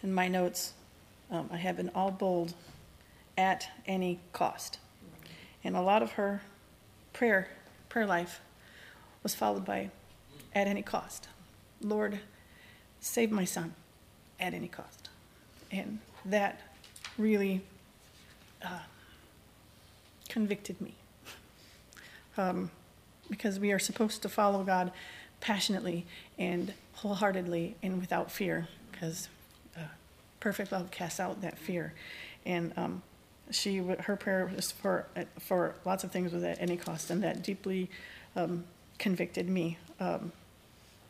in 0.02 0.12
my 0.12 0.28
notes, 0.28 0.74
um, 1.30 1.48
I 1.52 1.56
have 1.56 1.78
in 1.78 1.90
all 1.94 2.10
bold, 2.10 2.54
at 3.36 3.68
any 3.86 4.20
cost. 4.32 4.78
And 5.62 5.76
a 5.76 5.80
lot 5.80 6.02
of 6.02 6.12
her 6.12 6.42
prayer, 7.12 7.48
prayer 7.88 8.06
life 8.06 8.40
was 9.22 9.34
followed 9.34 9.64
by 9.64 9.90
at 10.54 10.66
any 10.66 10.82
cost. 10.82 11.28
Lord, 11.80 12.20
save 13.00 13.30
my 13.30 13.44
son 13.44 13.74
at 14.38 14.54
any 14.54 14.68
cost. 14.68 15.08
And 15.72 15.98
that 16.24 16.60
really 17.18 17.62
uh, 18.64 18.80
convicted 20.28 20.80
me. 20.80 20.94
Um, 22.36 22.70
because 23.30 23.58
we 23.58 23.72
are 23.72 23.78
supposed 23.78 24.22
to 24.22 24.28
follow 24.28 24.62
God 24.64 24.92
passionately 25.40 26.04
and 26.38 26.74
wholeheartedly 27.04 27.76
and 27.82 28.00
without 28.00 28.30
fear, 28.30 28.66
because 28.90 29.28
uh, 29.76 29.80
perfect 30.40 30.72
love 30.72 30.90
casts 30.90 31.20
out 31.20 31.42
that 31.42 31.58
fear. 31.58 31.92
And 32.46 32.72
um, 32.78 33.02
she, 33.50 33.76
her 33.76 34.16
prayer 34.16 34.50
was 34.56 34.72
for 34.72 35.06
for 35.38 35.74
lots 35.84 36.02
of 36.02 36.10
things 36.10 36.32
was 36.32 36.42
at 36.42 36.58
any 36.62 36.78
cost, 36.78 37.10
and 37.10 37.22
that 37.22 37.42
deeply 37.42 37.90
um, 38.36 38.64
convicted 38.98 39.50
me. 39.50 39.76
Um, 40.00 40.32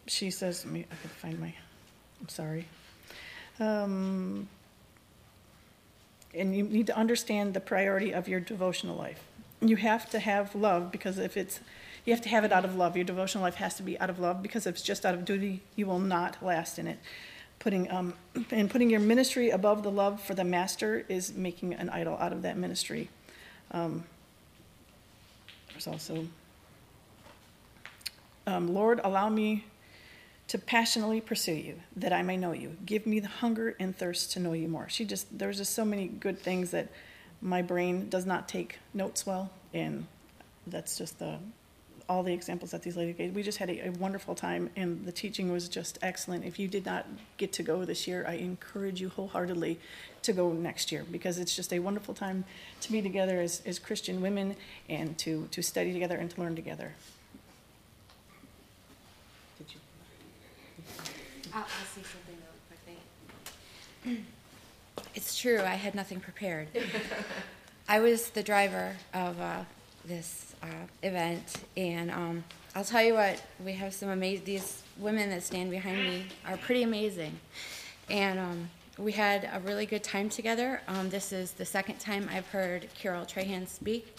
she 0.09 0.32
says, 0.32 0.66
me, 0.66 0.84
I 0.90 0.97
can 1.01 1.11
find 1.11 1.38
my, 1.38 1.55
I'm 2.20 2.28
sorry. 2.28 2.66
Um, 3.61 4.49
and 6.34 6.57
you 6.57 6.64
need 6.64 6.88
to 6.88 6.97
understand 6.97 7.55
the 7.55 7.61
priority 7.61 8.12
of 8.12 8.26
your 8.26 8.40
devotional 8.40 8.97
life. 8.97 9.22
You 9.61 9.76
have 9.76 10.11
to 10.11 10.18
have 10.18 10.57
love 10.57 10.90
because 10.90 11.18
if 11.18 11.36
it's, 11.36 11.61
you 12.05 12.12
have 12.12 12.22
to 12.22 12.28
have 12.28 12.44
it 12.44 12.52
out 12.52 12.64
of 12.64 12.76
love. 12.76 12.96
Your 12.96 13.05
devotional 13.05 13.42
life 13.42 13.57
has 13.57 13.74
to 13.76 13.82
be 13.82 13.98
out 13.98 14.11
of 14.11 14.18
love 14.18 14.42
because 14.42 14.66
if 14.66 14.74
it's 14.74 14.82
just 14.82 15.07
out 15.07 15.14
of 15.14 15.24
duty, 15.24 15.62
you 15.76 15.86
will 15.86 15.98
not 15.98 16.42
last 16.42 16.78
in 16.78 16.86
it. 16.86 16.98
Putting 17.59 17.90
um, 17.90 18.14
and 18.50 18.68
putting 18.68 18.90
your 18.90 19.00
ministry 19.00 19.50
above 19.50 19.82
the 19.82 19.90
love 19.90 20.20
for 20.20 20.34
the 20.34 20.44
master 20.44 21.05
is 21.09 21.32
making 21.32 21.72
an 21.74 21.88
idol 21.88 22.16
out 22.18 22.32
of 22.32 22.42
that 22.42 22.59
ministry. 22.59 23.09
Um, 23.70 24.05
there's 25.70 25.86
also 25.86 26.26
um, 28.46 28.74
Lord, 28.74 29.00
allow 29.02 29.28
me 29.28 29.64
to 30.48 30.59
passionately 30.59 31.20
pursue 31.20 31.55
you, 31.55 31.80
that 31.96 32.12
I 32.12 32.22
may 32.22 32.36
know 32.36 32.52
you. 32.52 32.76
Give 32.84 33.07
me 33.07 33.20
the 33.20 33.28
hunger 33.28 33.74
and 33.80 33.96
thirst 33.96 34.32
to 34.32 34.40
know 34.40 34.52
you 34.52 34.68
more. 34.68 34.88
She 34.88 35.05
just, 35.05 35.38
there's 35.38 35.57
just 35.57 35.74
so 35.74 35.84
many 35.84 36.07
good 36.07 36.38
things 36.38 36.72
that 36.72 36.88
my 37.40 37.62
brain 37.62 38.09
does 38.09 38.26
not 38.26 38.48
take 38.48 38.78
notes 38.92 39.24
well, 39.24 39.50
and 39.72 40.07
that's 40.66 40.98
just 40.98 41.18
the, 41.18 41.38
all 42.09 42.22
the 42.22 42.32
examples 42.32 42.70
that 42.72 42.82
these 42.82 42.96
ladies 42.96 43.16
gave. 43.16 43.34
We 43.34 43.42
just 43.42 43.59
had 43.59 43.70
a, 43.70 43.88
a 43.88 43.90
wonderful 43.92 44.34
time, 44.34 44.70
and 44.76 45.05
the 45.05 45.12
teaching 45.12 45.50
was 45.50 45.68
just 45.68 45.98
excellent. 46.02 46.44
If 46.44 46.59
you 46.59 46.68
did 46.68 46.84
not 46.84 47.07
get 47.36 47.52
to 47.55 47.62
go 47.62 47.84
this 47.84 48.07
year, 48.07 48.24
I 48.28 48.34
encourage 48.34 49.00
you 49.00 49.09
wholeheartedly 49.09 49.78
to 50.22 50.32
go 50.32 50.52
next 50.52 50.92
year 50.92 51.05
because 51.11 51.38
it's 51.38 51.55
just 51.55 51.72
a 51.72 51.78
wonderful 51.78 52.14
time 52.14 52.44
to 52.82 52.92
be 52.92 53.00
together 53.02 53.40
as, 53.40 53.62
as 53.66 53.78
Christian 53.78 54.20
women 54.20 54.57
and 54.88 55.16
to, 55.18 55.48
to 55.50 55.62
study 55.62 55.92
together 55.92 56.16
and 56.16 56.30
to 56.30 56.40
learn 56.40 56.57
together. 56.57 56.92
I'll, 61.52 61.61
I'll 61.61 61.66
say 61.66 62.02
something 62.02 62.36
real 62.36 64.05
quickly. 64.05 64.24
It's 65.14 65.38
true, 65.38 65.61
I 65.61 65.74
had 65.74 65.94
nothing 65.94 66.20
prepared. 66.20 66.68
I 67.88 68.00
was 68.00 68.30
the 68.30 68.42
driver 68.42 68.96
of 69.12 69.40
uh, 69.40 69.61
this 70.05 70.53
uh, 70.64 71.06
event, 71.06 71.56
and 71.76 72.10
um, 72.10 72.44
I'll 72.74 72.84
tell 72.84 73.02
you 73.02 73.14
what, 73.14 73.40
we 73.64 73.72
have 73.74 73.94
some 73.94 74.08
amazing, 74.08 74.44
these 74.44 74.82
women 74.98 75.30
that 75.30 75.42
stand 75.42 75.70
behind 75.70 75.98
me 75.98 76.26
are 76.46 76.56
pretty 76.56 76.82
amazing. 76.82 77.38
And 78.10 78.38
um, 78.38 78.70
we 78.98 79.12
had 79.12 79.48
a 79.52 79.60
really 79.60 79.86
good 79.86 80.02
time 80.02 80.28
together. 80.28 80.80
Um, 80.88 81.10
this 81.10 81.32
is 81.32 81.52
the 81.52 81.64
second 81.64 81.98
time 81.98 82.28
I've 82.32 82.48
heard 82.48 82.88
Carol 82.94 83.24
Trahan 83.24 83.68
speak. 83.68 84.16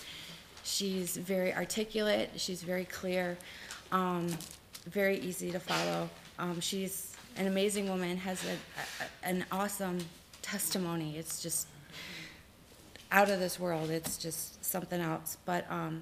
She's 0.63 1.17
very 1.17 1.53
articulate, 1.53 2.31
she's 2.37 2.63
very 2.63 2.85
clear, 2.85 3.37
um, 3.91 4.27
very 4.87 5.19
easy 5.19 5.51
to 5.51 5.59
follow. 5.59 6.09
Um, 6.39 6.59
she's 6.59 7.15
an 7.37 7.47
amazing 7.47 7.89
woman, 7.89 8.17
has 8.17 8.43
a, 8.45 8.53
a, 9.03 9.27
an 9.27 9.45
awesome 9.51 9.99
testimony. 10.41 11.17
It's 11.17 11.41
just 11.41 11.67
out 13.11 13.29
of 13.29 13.39
this 13.39 13.59
world. 13.59 13.89
It's 13.89 14.17
just 14.17 14.63
something 14.63 15.01
else. 15.01 15.37
But 15.45 15.69
um, 15.69 16.01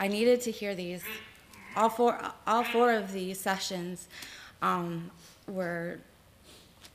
I 0.00 0.08
needed 0.08 0.40
to 0.42 0.50
hear 0.50 0.74
these. 0.74 1.02
All 1.76 1.88
four, 1.88 2.18
all 2.46 2.64
four 2.64 2.92
of 2.92 3.12
these 3.12 3.38
sessions 3.38 4.08
um, 4.62 5.10
were, 5.46 5.98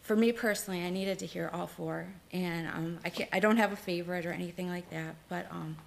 for 0.02 0.16
me 0.16 0.32
personally, 0.32 0.84
I 0.84 0.90
needed 0.90 1.20
to 1.20 1.26
hear 1.26 1.50
all 1.54 1.68
four. 1.68 2.08
And 2.32 2.68
um, 2.68 3.00
I, 3.06 3.10
can't, 3.10 3.30
I 3.32 3.40
don't 3.40 3.58
have 3.58 3.72
a 3.72 3.78
favorite 3.78 4.26
or 4.26 4.32
anything 4.32 4.70
like 4.70 4.90
that, 4.90 5.16
but 5.30 5.48
um, 5.52 5.78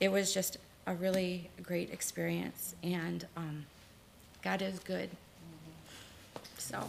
it 0.00 0.10
was 0.10 0.34
just 0.34 0.58
a 0.86 0.94
really 0.94 1.50
great 1.62 1.92
experience. 1.92 2.74
And 2.82 3.26
um, 3.36 3.66
God 4.42 4.62
is 4.62 4.78
good. 4.80 5.10
So. 6.58 6.86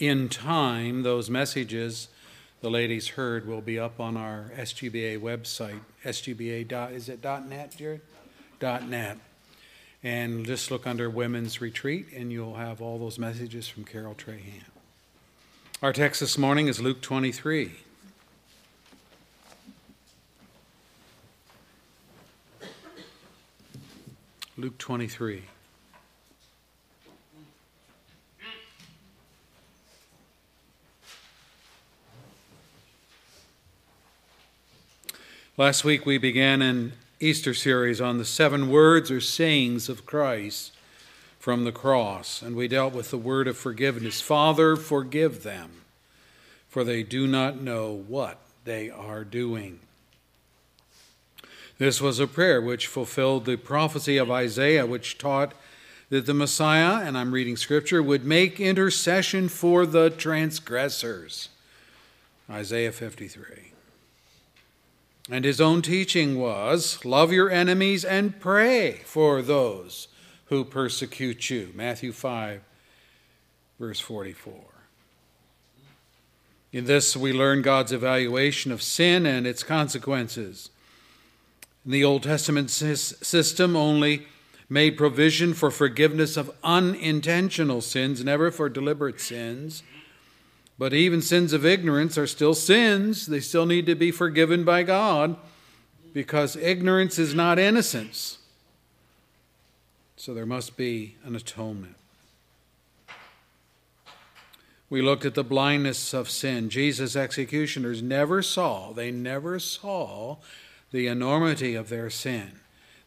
In 0.00 0.30
time, 0.30 1.02
those 1.02 1.28
messages 1.28 2.08
the 2.62 2.70
ladies 2.70 3.08
heard 3.08 3.46
will 3.46 3.60
be 3.60 3.78
up 3.78 4.00
on 4.00 4.16
our 4.16 4.50
SGBA 4.56 5.18
website, 5.18 5.80
sgba 6.04 6.66
dot, 6.66 6.92
is 6.92 7.08
it 7.08 7.22
dot 7.22 7.48
net, 7.48 7.74
Jared? 7.76 8.00
Dot 8.58 8.88
net. 8.88 9.18
And 10.02 10.44
just 10.44 10.70
look 10.70 10.86
under 10.86 11.08
Women's 11.08 11.60
Retreat, 11.60 12.08
and 12.14 12.32
you'll 12.32 12.56
have 12.56 12.82
all 12.82 12.98
those 12.98 13.18
messages 13.18 13.68
from 13.68 13.84
Carol 13.84 14.14
Trahan. 14.14 14.64
Our 15.82 15.92
text 15.92 16.20
this 16.20 16.36
morning 16.36 16.68
is 16.68 16.80
Luke 16.80 17.00
23. 17.00 17.72
Luke 24.56 24.76
23. 24.76 25.44
Last 35.60 35.84
week 35.84 36.06
we 36.06 36.16
began 36.16 36.62
an 36.62 36.94
Easter 37.20 37.52
series 37.52 38.00
on 38.00 38.16
the 38.16 38.24
seven 38.24 38.70
words 38.70 39.10
or 39.10 39.20
sayings 39.20 39.90
of 39.90 40.06
Christ 40.06 40.72
from 41.38 41.64
the 41.64 41.70
cross, 41.70 42.40
and 42.40 42.56
we 42.56 42.66
dealt 42.66 42.94
with 42.94 43.10
the 43.10 43.18
word 43.18 43.46
of 43.46 43.58
forgiveness. 43.58 44.22
Father, 44.22 44.74
forgive 44.74 45.42
them, 45.42 45.82
for 46.66 46.82
they 46.82 47.02
do 47.02 47.26
not 47.26 47.60
know 47.60 47.92
what 47.92 48.38
they 48.64 48.88
are 48.88 49.22
doing. 49.22 49.80
This 51.76 52.00
was 52.00 52.18
a 52.18 52.26
prayer 52.26 52.62
which 52.62 52.86
fulfilled 52.86 53.44
the 53.44 53.56
prophecy 53.56 54.16
of 54.16 54.30
Isaiah, 54.30 54.86
which 54.86 55.18
taught 55.18 55.52
that 56.08 56.24
the 56.24 56.32
Messiah, 56.32 57.06
and 57.06 57.18
I'm 57.18 57.32
reading 57.32 57.58
scripture, 57.58 58.02
would 58.02 58.24
make 58.24 58.60
intercession 58.60 59.50
for 59.50 59.84
the 59.84 60.08
transgressors. 60.08 61.50
Isaiah 62.48 62.92
53. 62.92 63.69
And 65.30 65.44
his 65.44 65.60
own 65.60 65.80
teaching 65.80 66.38
was 66.38 67.04
love 67.04 67.32
your 67.32 67.48
enemies 67.50 68.04
and 68.04 68.40
pray 68.40 69.02
for 69.04 69.42
those 69.42 70.08
who 70.46 70.64
persecute 70.64 71.48
you. 71.48 71.70
Matthew 71.72 72.10
5, 72.10 72.60
verse 73.78 74.00
44. 74.00 74.54
In 76.72 76.84
this, 76.84 77.16
we 77.16 77.32
learn 77.32 77.62
God's 77.62 77.92
evaluation 77.92 78.72
of 78.72 78.82
sin 78.82 79.24
and 79.24 79.46
its 79.46 79.62
consequences. 79.62 80.70
In 81.84 81.92
the 81.92 82.04
Old 82.04 82.24
Testament 82.24 82.70
system 82.70 83.76
only 83.76 84.26
made 84.68 84.96
provision 84.96 85.54
for 85.54 85.70
forgiveness 85.70 86.36
of 86.36 86.54
unintentional 86.62 87.80
sins, 87.80 88.24
never 88.24 88.50
for 88.50 88.68
deliberate 88.68 89.20
sins. 89.20 89.82
But 90.80 90.94
even 90.94 91.20
sins 91.20 91.52
of 91.52 91.66
ignorance 91.66 92.16
are 92.16 92.26
still 92.26 92.54
sins. 92.54 93.26
They 93.26 93.40
still 93.40 93.66
need 93.66 93.84
to 93.84 93.94
be 93.94 94.10
forgiven 94.10 94.64
by 94.64 94.82
God 94.82 95.36
because 96.14 96.56
ignorance 96.56 97.18
is 97.18 97.34
not 97.34 97.58
innocence. 97.58 98.38
So 100.16 100.32
there 100.32 100.46
must 100.46 100.78
be 100.78 101.16
an 101.22 101.36
atonement. 101.36 101.96
We 104.88 105.02
looked 105.02 105.26
at 105.26 105.34
the 105.34 105.44
blindness 105.44 106.14
of 106.14 106.30
sin. 106.30 106.70
Jesus' 106.70 107.14
executioners 107.14 108.00
never 108.00 108.40
saw, 108.40 108.94
they 108.94 109.10
never 109.10 109.58
saw 109.58 110.38
the 110.92 111.08
enormity 111.08 111.74
of 111.74 111.90
their 111.90 112.08
sin. 112.08 112.52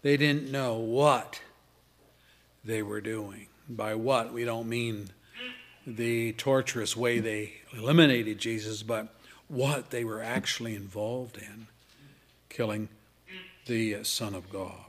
They 0.03 0.15
didn't 0.15 0.51
know 0.51 0.75
what 0.75 1.41
they 2.63 2.83
were 2.83 3.01
doing. 3.01 3.47
By 3.67 3.95
what, 3.95 4.31
we 4.31 4.45
don't 4.45 4.69
mean 4.69 5.09
the 5.87 6.33
torturous 6.33 6.95
way 6.95 7.19
they 7.19 7.62
eliminated 7.75 8.37
Jesus, 8.37 8.83
but 8.83 9.07
what 9.47 9.89
they 9.89 10.03
were 10.03 10.21
actually 10.21 10.75
involved 10.75 11.37
in 11.37 11.67
killing 12.49 12.89
the 13.65 13.95
uh, 13.95 14.03
Son 14.03 14.33
of 14.33 14.49
God. 14.49 14.85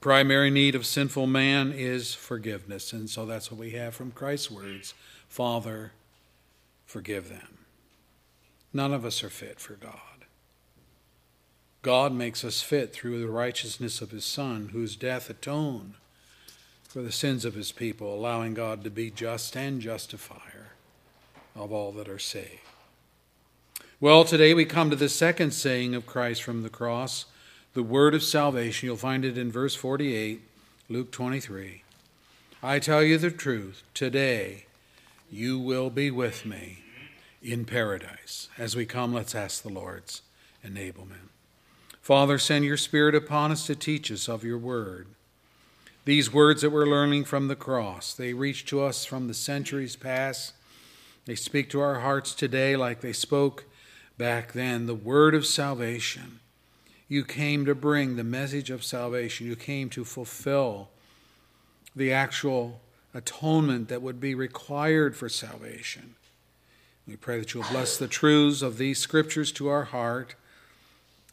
Primary 0.00 0.50
need 0.50 0.74
of 0.74 0.86
sinful 0.86 1.26
man 1.26 1.72
is 1.72 2.14
forgiveness, 2.14 2.92
and 2.92 3.10
so 3.10 3.26
that's 3.26 3.50
what 3.50 3.58
we 3.58 3.70
have 3.70 3.94
from 3.94 4.12
Christ's 4.12 4.50
words 4.50 4.94
Father, 5.28 5.92
forgive 6.84 7.28
them. 7.28 7.58
None 8.72 8.94
of 8.94 9.04
us 9.04 9.24
are 9.24 9.30
fit 9.30 9.58
for 9.58 9.74
God. 9.74 10.00
God 11.82 12.12
makes 12.12 12.44
us 12.44 12.62
fit 12.62 12.92
through 12.92 13.20
the 13.20 13.28
righteousness 13.28 14.00
of 14.00 14.10
His 14.10 14.24
Son, 14.24 14.70
whose 14.72 14.96
death 14.96 15.28
atoned 15.28 15.94
for 16.96 17.02
the 17.02 17.12
sins 17.12 17.44
of 17.44 17.52
his 17.52 17.72
people, 17.72 18.14
allowing 18.14 18.54
God 18.54 18.82
to 18.82 18.88
be 18.88 19.10
just 19.10 19.54
and 19.54 19.82
justifier 19.82 20.68
of 21.54 21.70
all 21.70 21.92
that 21.92 22.08
are 22.08 22.18
saved. 22.18 22.62
Well, 24.00 24.24
today 24.24 24.54
we 24.54 24.64
come 24.64 24.88
to 24.88 24.96
the 24.96 25.10
second 25.10 25.50
saying 25.50 25.94
of 25.94 26.06
Christ 26.06 26.42
from 26.42 26.62
the 26.62 26.70
cross, 26.70 27.26
the 27.74 27.82
word 27.82 28.14
of 28.14 28.22
salvation. 28.22 28.86
You'll 28.86 28.96
find 28.96 29.26
it 29.26 29.36
in 29.36 29.52
verse 29.52 29.74
48, 29.74 30.40
Luke 30.88 31.10
23. 31.10 31.82
I 32.62 32.78
tell 32.78 33.02
you 33.02 33.18
the 33.18 33.30
truth, 33.30 33.82
today 33.92 34.64
you 35.30 35.58
will 35.58 35.90
be 35.90 36.10
with 36.10 36.46
me 36.46 36.78
in 37.42 37.66
paradise. 37.66 38.48
As 38.56 38.74
we 38.74 38.86
come, 38.86 39.12
let's 39.12 39.34
ask 39.34 39.62
the 39.62 39.68
Lord's 39.68 40.22
enablement. 40.66 41.28
Father, 42.00 42.38
send 42.38 42.64
your 42.64 42.78
Spirit 42.78 43.14
upon 43.14 43.52
us 43.52 43.66
to 43.66 43.76
teach 43.76 44.10
us 44.10 44.30
of 44.30 44.44
your 44.44 44.56
word. 44.56 45.08
These 46.06 46.32
words 46.32 46.62
that 46.62 46.70
we're 46.70 46.86
learning 46.86 47.24
from 47.24 47.48
the 47.48 47.56
cross, 47.56 48.14
they 48.14 48.32
reach 48.32 48.64
to 48.66 48.80
us 48.80 49.04
from 49.04 49.26
the 49.26 49.34
centuries 49.34 49.96
past. 49.96 50.54
They 51.24 51.34
speak 51.34 51.68
to 51.70 51.80
our 51.80 51.98
hearts 51.98 52.32
today 52.32 52.76
like 52.76 53.00
they 53.00 53.12
spoke 53.12 53.64
back 54.16 54.52
then. 54.52 54.86
The 54.86 54.94
word 54.94 55.34
of 55.34 55.44
salvation. 55.44 56.38
You 57.08 57.24
came 57.24 57.64
to 57.64 57.74
bring 57.74 58.14
the 58.14 58.22
message 58.22 58.70
of 58.70 58.84
salvation. 58.84 59.48
You 59.48 59.56
came 59.56 59.90
to 59.90 60.04
fulfill 60.04 60.90
the 61.96 62.12
actual 62.12 62.80
atonement 63.12 63.88
that 63.88 64.00
would 64.00 64.20
be 64.20 64.36
required 64.36 65.16
for 65.16 65.28
salvation. 65.28 66.14
We 67.08 67.16
pray 67.16 67.40
that 67.40 67.52
you'll 67.52 67.64
bless 67.64 67.96
the 67.96 68.06
truths 68.06 68.62
of 68.62 68.78
these 68.78 69.00
scriptures 69.00 69.50
to 69.52 69.66
our 69.66 69.86
heart. 69.86 70.36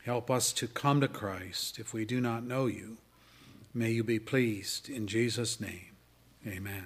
Help 0.03 0.32
us 0.32 0.51
to 0.53 0.67
come 0.67 0.99
to 0.99 1.07
Christ 1.07 1.78
if 1.78 1.93
we 1.93 2.05
do 2.05 2.19
not 2.19 2.43
know 2.43 2.65
you. 2.65 2.97
May 3.76 3.89
you 3.89 4.03
be 4.03 4.19
pleased 4.19 4.88
in 4.88 5.07
Jesus' 5.07 5.59
name. 5.59 5.95
Amen. 6.45 6.86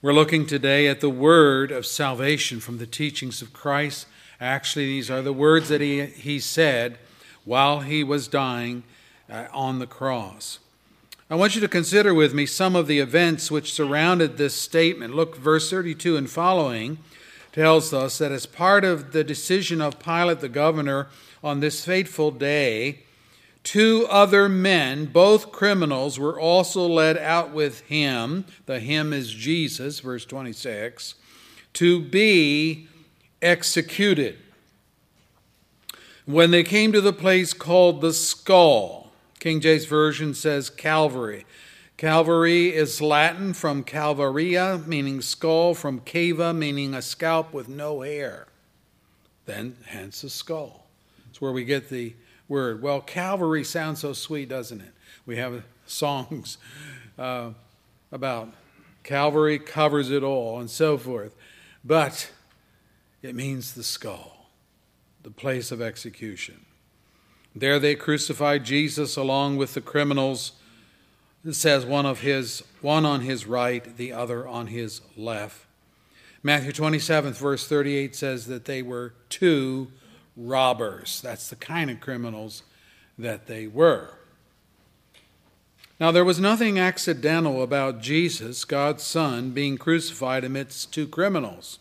We're 0.00 0.14
looking 0.14 0.46
today 0.46 0.88
at 0.88 1.02
the 1.02 1.10
word 1.10 1.70
of 1.70 1.84
salvation 1.84 2.58
from 2.60 2.78
the 2.78 2.86
teachings 2.86 3.42
of 3.42 3.52
Christ. 3.52 4.06
Actually, 4.40 4.86
these 4.86 5.10
are 5.10 5.20
the 5.20 5.34
words 5.34 5.68
that 5.68 5.82
he, 5.82 6.06
he 6.06 6.40
said 6.40 6.96
while 7.44 7.80
he 7.80 8.02
was 8.02 8.26
dying 8.26 8.84
uh, 9.30 9.48
on 9.52 9.80
the 9.80 9.86
cross. 9.86 10.60
I 11.28 11.34
want 11.34 11.54
you 11.54 11.60
to 11.60 11.68
consider 11.68 12.14
with 12.14 12.32
me 12.32 12.46
some 12.46 12.74
of 12.74 12.86
the 12.86 13.00
events 13.00 13.50
which 13.50 13.74
surrounded 13.74 14.38
this 14.38 14.54
statement. 14.54 15.14
Look, 15.14 15.36
verse 15.36 15.68
32 15.68 16.16
and 16.16 16.30
following 16.30 16.98
tells 17.52 17.92
us 17.92 18.16
that 18.16 18.32
as 18.32 18.46
part 18.46 18.82
of 18.82 19.12
the 19.12 19.24
decision 19.24 19.82
of 19.82 19.98
Pilate 19.98 20.40
the 20.40 20.48
governor 20.48 21.08
on 21.44 21.60
this 21.60 21.84
fateful 21.84 22.30
day, 22.30 23.00
Two 23.68 24.06
other 24.08 24.48
men, 24.48 25.04
both 25.04 25.52
criminals, 25.52 26.18
were 26.18 26.40
also 26.40 26.86
led 26.86 27.18
out 27.18 27.52
with 27.52 27.80
him. 27.80 28.46
The 28.64 28.80
him 28.80 29.12
is 29.12 29.30
Jesus, 29.30 30.00
verse 30.00 30.24
26, 30.24 31.16
to 31.74 32.00
be 32.00 32.88
executed. 33.42 34.38
When 36.24 36.50
they 36.50 36.64
came 36.64 36.92
to 36.92 37.02
the 37.02 37.12
place 37.12 37.52
called 37.52 38.00
the 38.00 38.14
skull, 38.14 39.12
King 39.38 39.60
James 39.60 39.84
Version 39.84 40.32
says 40.32 40.70
Calvary. 40.70 41.44
Calvary 41.98 42.74
is 42.74 43.02
Latin 43.02 43.52
from 43.52 43.82
calvaria, 43.84 44.80
meaning 44.86 45.20
skull, 45.20 45.74
from 45.74 46.00
cava, 46.00 46.54
meaning 46.54 46.94
a 46.94 47.02
scalp 47.02 47.52
with 47.52 47.68
no 47.68 48.00
hair. 48.00 48.46
Then, 49.44 49.76
hence 49.84 50.22
the 50.22 50.30
skull. 50.30 50.86
It's 51.28 51.42
where 51.42 51.52
we 51.52 51.64
get 51.64 51.90
the 51.90 52.14
word. 52.48 52.82
Well, 52.82 53.00
Calvary 53.00 53.64
sounds 53.64 54.00
so 54.00 54.12
sweet, 54.12 54.48
doesn't 54.48 54.80
it? 54.80 54.92
We 55.26 55.36
have 55.36 55.62
songs 55.86 56.58
uh, 57.18 57.50
about 58.10 58.52
Calvary 59.02 59.58
covers 59.58 60.10
it 60.10 60.22
all 60.22 60.60
and 60.60 60.70
so 60.70 60.98
forth. 60.98 61.34
But 61.84 62.30
it 63.22 63.34
means 63.34 63.74
the 63.74 63.82
skull, 63.82 64.50
the 65.22 65.30
place 65.30 65.70
of 65.70 65.80
execution. 65.80 66.64
There 67.54 67.78
they 67.78 67.94
crucified 67.94 68.64
Jesus 68.64 69.16
along 69.16 69.56
with 69.56 69.74
the 69.74 69.80
criminals. 69.80 70.52
It 71.44 71.54
says 71.54 71.86
one 71.86 72.06
of 72.06 72.20
his 72.20 72.62
one 72.80 73.04
on 73.04 73.22
his 73.22 73.46
right, 73.46 73.96
the 73.96 74.12
other 74.12 74.46
on 74.46 74.68
his 74.68 75.00
left. 75.16 75.64
Matthew 76.42 76.72
27, 76.72 77.32
verse 77.32 77.66
38 77.66 78.14
says 78.14 78.46
that 78.46 78.64
they 78.66 78.82
were 78.82 79.14
two 79.28 79.90
robbers. 80.38 81.20
That's 81.20 81.48
the 81.48 81.56
kind 81.56 81.90
of 81.90 82.00
criminals 82.00 82.62
that 83.18 83.46
they 83.46 83.66
were. 83.66 84.10
Now, 86.00 86.12
there 86.12 86.24
was 86.24 86.38
nothing 86.38 86.78
accidental 86.78 87.60
about 87.60 88.00
Jesus, 88.00 88.64
God's 88.64 89.02
Son, 89.02 89.50
being 89.50 89.76
crucified 89.76 90.44
amidst 90.44 90.94
two 90.94 91.08
criminals. 91.08 91.80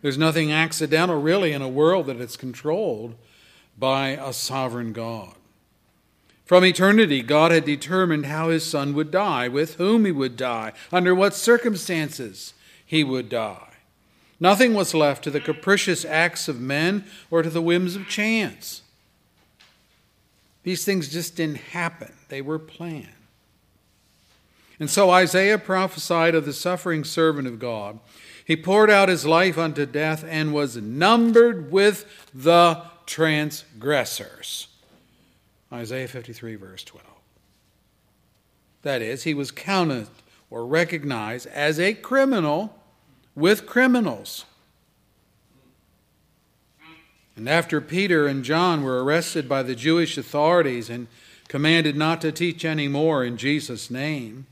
There's 0.00 0.16
nothing 0.16 0.52
accidental, 0.52 1.20
really, 1.20 1.52
in 1.52 1.60
a 1.60 1.68
world 1.68 2.06
that 2.06 2.20
is 2.20 2.36
controlled 2.36 3.16
by 3.76 4.10
a 4.10 4.32
sovereign 4.32 4.92
God. 4.92 5.34
From 6.44 6.64
eternity, 6.64 7.22
God 7.22 7.50
had 7.50 7.64
determined 7.64 8.26
how 8.26 8.48
his 8.48 8.64
Son 8.64 8.94
would 8.94 9.10
die, 9.10 9.48
with 9.48 9.74
whom 9.74 10.04
he 10.04 10.12
would 10.12 10.36
die, 10.36 10.72
under 10.92 11.14
what 11.14 11.34
circumstances 11.34 12.54
he 12.84 13.02
would 13.02 13.28
die. 13.28 13.69
Nothing 14.40 14.72
was 14.72 14.94
left 14.94 15.22
to 15.24 15.30
the 15.30 15.40
capricious 15.40 16.04
acts 16.04 16.48
of 16.48 16.60
men 16.60 17.04
or 17.30 17.42
to 17.42 17.50
the 17.50 17.60
whims 17.60 17.94
of 17.94 18.08
chance. 18.08 18.80
These 20.62 20.84
things 20.84 21.08
just 21.08 21.36
didn't 21.36 21.58
happen, 21.58 22.14
they 22.28 22.40
were 22.40 22.58
planned. 22.58 23.08
And 24.78 24.88
so 24.88 25.10
Isaiah 25.10 25.58
prophesied 25.58 26.34
of 26.34 26.46
the 26.46 26.54
suffering 26.54 27.04
servant 27.04 27.46
of 27.46 27.58
God. 27.58 28.00
He 28.46 28.56
poured 28.56 28.90
out 28.90 29.10
his 29.10 29.26
life 29.26 29.58
unto 29.58 29.84
death 29.84 30.24
and 30.26 30.54
was 30.54 30.76
numbered 30.76 31.70
with 31.70 32.06
the 32.34 32.82
transgressors. 33.04 34.68
Isaiah 35.70 36.08
53, 36.08 36.56
verse 36.56 36.82
12. 36.82 37.06
That 38.82 39.02
is, 39.02 39.24
he 39.24 39.34
was 39.34 39.50
counted 39.50 40.08
or 40.48 40.66
recognized 40.66 41.46
as 41.48 41.78
a 41.78 41.92
criminal 41.92 42.79
with 43.34 43.66
criminals. 43.66 44.44
And 47.36 47.48
after 47.48 47.80
Peter 47.80 48.26
and 48.26 48.44
John 48.44 48.82
were 48.82 49.02
arrested 49.02 49.48
by 49.48 49.62
the 49.62 49.74
Jewish 49.74 50.18
authorities 50.18 50.90
and 50.90 51.06
commanded 51.48 51.96
not 51.96 52.20
to 52.20 52.32
teach 52.32 52.64
any 52.64 52.86
more 52.86 53.24
in 53.24 53.36
Jesus' 53.36 53.90
name, 53.90 54.46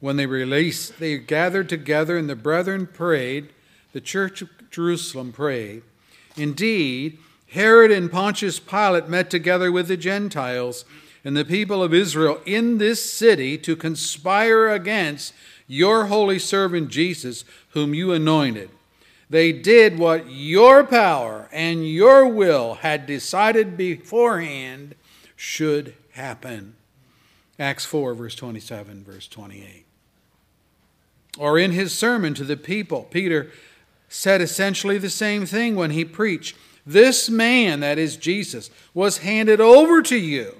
when 0.00 0.16
they 0.16 0.26
released, 0.26 0.98
they 0.98 1.16
gathered 1.18 1.68
together 1.68 2.18
and 2.18 2.28
the 2.28 2.34
brethren 2.34 2.88
prayed, 2.88 3.50
the 3.92 4.00
church 4.00 4.42
of 4.42 4.48
Jerusalem 4.70 5.32
prayed. 5.32 5.82
Indeed, 6.36 7.18
Herod 7.50 7.92
and 7.92 8.10
Pontius 8.10 8.58
Pilate 8.58 9.08
met 9.08 9.30
together 9.30 9.70
with 9.70 9.86
the 9.86 9.96
Gentiles 9.96 10.84
and 11.24 11.36
the 11.36 11.44
people 11.44 11.82
of 11.82 11.94
Israel 11.94 12.40
in 12.44 12.78
this 12.78 13.08
city 13.08 13.56
to 13.58 13.76
conspire 13.76 14.70
against 14.70 15.34
your 15.72 16.04
holy 16.04 16.38
servant 16.38 16.90
Jesus, 16.90 17.46
whom 17.70 17.94
you 17.94 18.12
anointed. 18.12 18.68
They 19.30 19.52
did 19.52 19.98
what 19.98 20.30
your 20.30 20.84
power 20.84 21.48
and 21.50 21.88
your 21.88 22.28
will 22.28 22.74
had 22.74 23.06
decided 23.06 23.78
beforehand 23.78 24.94
should 25.34 25.94
happen. 26.10 26.74
Acts 27.58 27.86
4, 27.86 28.12
verse 28.12 28.34
27, 28.34 29.02
verse 29.02 29.26
28. 29.28 29.86
Or 31.38 31.58
in 31.58 31.72
his 31.72 31.96
sermon 31.96 32.34
to 32.34 32.44
the 32.44 32.58
people, 32.58 33.04
Peter 33.10 33.50
said 34.10 34.42
essentially 34.42 34.98
the 34.98 35.08
same 35.08 35.46
thing 35.46 35.74
when 35.74 35.92
he 35.92 36.04
preached. 36.04 36.54
This 36.84 37.30
man, 37.30 37.80
that 37.80 37.98
is 37.98 38.18
Jesus, 38.18 38.70
was 38.92 39.18
handed 39.18 39.58
over 39.58 40.02
to 40.02 40.18
you 40.18 40.56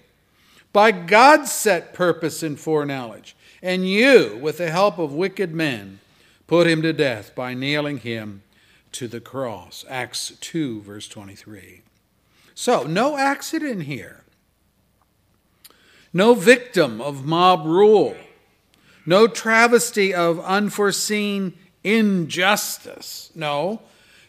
by 0.73 0.91
God's 0.91 1.53
set 1.53 1.93
purpose 1.93 2.43
and 2.43 2.59
foreknowledge. 2.59 3.37
And 3.63 3.89
you, 3.89 4.39
with 4.43 4.59
the 4.59 4.71
help 4.71 4.99
of 4.99 5.13
wicked 5.13 5.55
men, 5.55 6.01
put 6.47 6.67
him 6.67 6.83
to 6.83 6.93
death 6.93 7.35
by 7.35 7.55
nailing 7.55 7.99
him 7.99 8.43
to 8.93 9.07
the 9.07 9.21
cross. 9.21 9.85
Acts 9.89 10.33
2, 10.41 10.83
verse 10.83 11.07
23. 11.09 11.83
So, 12.55 12.83
no 12.83 13.17
accident 13.17 13.85
here. 13.85 14.25
No 16.13 16.35
victim 16.35 17.01
of 17.01 17.25
mob 17.25 17.65
rule. 17.65 18.17
No 19.07 19.27
travesty 19.27 20.13
of 20.13 20.39
unforeseen 20.41 21.55
injustice. 21.83 23.31
No, 23.35 23.81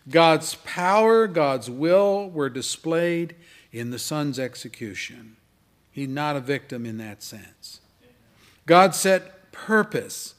God's 0.10 0.56
power, 0.56 1.28
God's 1.28 1.70
will 1.70 2.30
were 2.30 2.50
displayed 2.50 3.36
in 3.72 3.92
the 3.92 4.00
Son's 4.00 4.40
execution. 4.40 5.38
He's 5.92 6.08
not 6.08 6.36
a 6.36 6.40
victim 6.40 6.86
in 6.86 6.98
that 6.98 7.22
sense. 7.22 7.82
God 8.66 8.96
set 8.96 9.52
purpose 9.52 10.36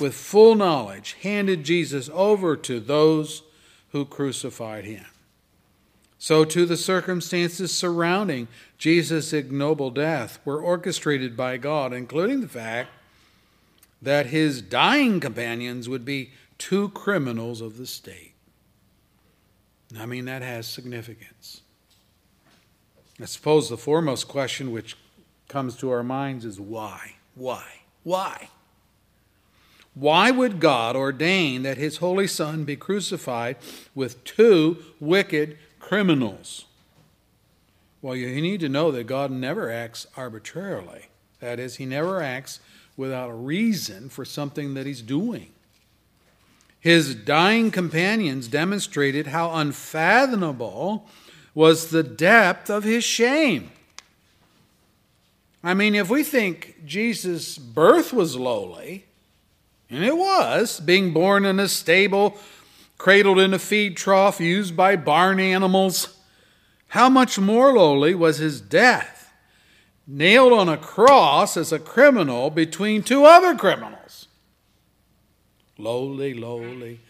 with 0.00 0.14
full 0.14 0.54
knowledge, 0.54 1.16
handed 1.22 1.64
Jesus 1.64 2.10
over 2.12 2.56
to 2.56 2.80
those 2.80 3.42
who 3.90 4.04
crucified 4.04 4.84
him. 4.84 5.04
So, 6.18 6.44
too, 6.44 6.66
the 6.66 6.76
circumstances 6.76 7.72
surrounding 7.72 8.48
Jesus' 8.76 9.32
ignoble 9.32 9.90
death 9.90 10.38
were 10.44 10.60
orchestrated 10.60 11.36
by 11.36 11.56
God, 11.56 11.92
including 11.92 12.40
the 12.40 12.48
fact 12.48 12.90
that 14.02 14.26
his 14.26 14.60
dying 14.60 15.20
companions 15.20 15.88
would 15.88 16.04
be 16.04 16.30
two 16.58 16.90
criminals 16.90 17.60
of 17.60 17.78
the 17.78 17.86
state. 17.86 18.34
I 19.98 20.06
mean, 20.06 20.26
that 20.26 20.42
has 20.42 20.66
significance. 20.66 21.62
I 23.20 23.24
suppose 23.24 23.68
the 23.68 23.76
foremost 23.76 24.28
question 24.28 24.72
which 24.72 24.96
comes 25.48 25.76
to 25.78 25.90
our 25.90 26.02
minds 26.02 26.44
is 26.44 26.60
why? 26.60 27.14
Why? 27.40 27.64
Why? 28.02 28.50
Why 29.94 30.30
would 30.30 30.60
God 30.60 30.94
ordain 30.94 31.62
that 31.62 31.78
his 31.78 31.96
holy 31.96 32.26
Son 32.26 32.64
be 32.64 32.76
crucified 32.76 33.56
with 33.94 34.22
two 34.24 34.76
wicked 35.00 35.56
criminals? 35.78 36.66
Well, 38.02 38.14
you 38.14 38.42
need 38.42 38.60
to 38.60 38.68
know 38.68 38.90
that 38.90 39.04
God 39.04 39.30
never 39.30 39.72
acts 39.72 40.06
arbitrarily. 40.18 41.06
That 41.40 41.58
is, 41.58 41.76
he 41.76 41.86
never 41.86 42.20
acts 42.20 42.60
without 42.94 43.30
a 43.30 43.34
reason 43.34 44.10
for 44.10 44.26
something 44.26 44.74
that 44.74 44.84
he's 44.84 45.00
doing. 45.00 45.48
His 46.78 47.14
dying 47.14 47.70
companions 47.70 48.48
demonstrated 48.48 49.28
how 49.28 49.54
unfathomable 49.54 51.08
was 51.54 51.88
the 51.88 52.02
depth 52.02 52.68
of 52.68 52.84
his 52.84 53.02
shame. 53.02 53.70
I 55.62 55.74
mean, 55.74 55.94
if 55.94 56.08
we 56.08 56.22
think 56.22 56.86
Jesus' 56.86 57.58
birth 57.58 58.12
was 58.12 58.36
lowly, 58.36 59.04
and 59.90 60.04
it 60.04 60.16
was, 60.16 60.80
being 60.80 61.12
born 61.12 61.44
in 61.44 61.60
a 61.60 61.68
stable, 61.68 62.38
cradled 62.96 63.38
in 63.38 63.52
a 63.52 63.58
feed 63.58 63.96
trough 63.96 64.40
used 64.40 64.76
by 64.76 64.96
barn 64.96 65.38
animals, 65.38 66.16
how 66.88 67.08
much 67.08 67.38
more 67.38 67.74
lowly 67.74 68.14
was 68.14 68.38
his 68.38 68.60
death, 68.60 69.32
nailed 70.06 70.52
on 70.52 70.68
a 70.68 70.76
cross 70.76 71.56
as 71.56 71.72
a 71.72 71.78
criminal 71.78 72.50
between 72.50 73.02
two 73.02 73.24
other 73.24 73.54
criminals. 73.54 74.28
Lowly, 75.76 76.34
lowly, 76.34 77.00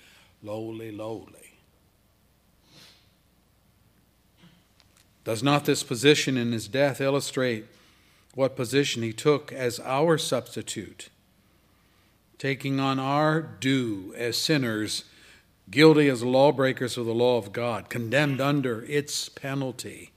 lowly, 0.42 0.90
lowly. 0.90 1.59
Does 5.24 5.42
not 5.42 5.64
this 5.64 5.82
position 5.82 6.36
in 6.36 6.53
his 6.53 6.66
death 6.66 7.01
illustrate 7.01 7.66
what 8.34 8.56
position 8.56 9.02
he 9.02 9.12
took 9.12 9.52
as 9.52 9.80
our 9.80 10.16
substitute, 10.16 11.08
taking 12.38 12.78
on 12.78 12.98
our 12.98 13.40
due 13.40 14.14
as 14.16 14.36
sinners, 14.36 15.04
guilty 15.70 16.08
as 16.08 16.22
lawbreakers 16.22 16.96
of 16.96 17.06
the 17.06 17.14
law 17.14 17.38
of 17.38 17.52
God, 17.52 17.88
condemned 17.88 18.40
under 18.40 18.84
its 18.84 19.28
penalty? 19.28 20.12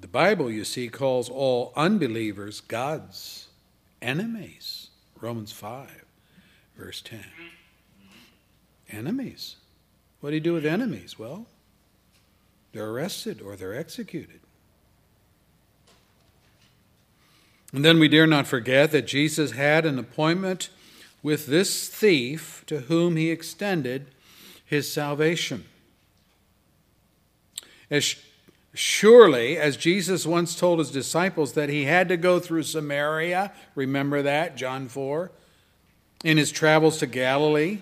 The 0.00 0.08
Bible, 0.08 0.50
you 0.50 0.64
see, 0.64 0.88
calls 0.88 1.28
all 1.28 1.72
unbelievers 1.76 2.60
God's 2.60 3.48
enemies. 4.00 4.88
Romans 5.20 5.52
5, 5.52 6.04
verse 6.76 7.02
10. 7.02 7.22
Enemies. 8.90 9.56
What 10.20 10.30
do 10.30 10.36
you 10.36 10.40
do 10.40 10.54
with 10.54 10.64
enemies? 10.64 11.18
Well, 11.18 11.46
they're 12.72 12.88
arrested 12.88 13.42
or 13.42 13.56
they're 13.56 13.76
executed. 13.76 14.39
And 17.72 17.84
then 17.84 17.98
we 17.98 18.08
dare 18.08 18.26
not 18.26 18.46
forget 18.46 18.90
that 18.90 19.06
Jesus 19.06 19.52
had 19.52 19.86
an 19.86 19.98
appointment 19.98 20.70
with 21.22 21.46
this 21.46 21.88
thief 21.88 22.64
to 22.66 22.80
whom 22.80 23.16
he 23.16 23.30
extended 23.30 24.06
his 24.64 24.92
salvation. 24.92 25.64
As 27.90 28.16
surely 28.74 29.56
as 29.56 29.76
Jesus 29.76 30.26
once 30.26 30.54
told 30.54 30.78
his 30.78 30.90
disciples 30.90 31.52
that 31.52 31.68
he 31.68 31.84
had 31.84 32.08
to 32.08 32.16
go 32.16 32.40
through 32.40 32.62
Samaria, 32.62 33.52
remember 33.74 34.22
that, 34.22 34.56
John 34.56 34.88
4, 34.88 35.30
in 36.24 36.38
his 36.38 36.50
travels 36.50 36.98
to 36.98 37.06
Galilee. 37.06 37.80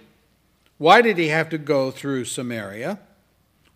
Why 0.78 1.02
did 1.02 1.18
he 1.18 1.28
have 1.28 1.50
to 1.50 1.58
go 1.58 1.90
through 1.90 2.26
Samaria? 2.26 2.98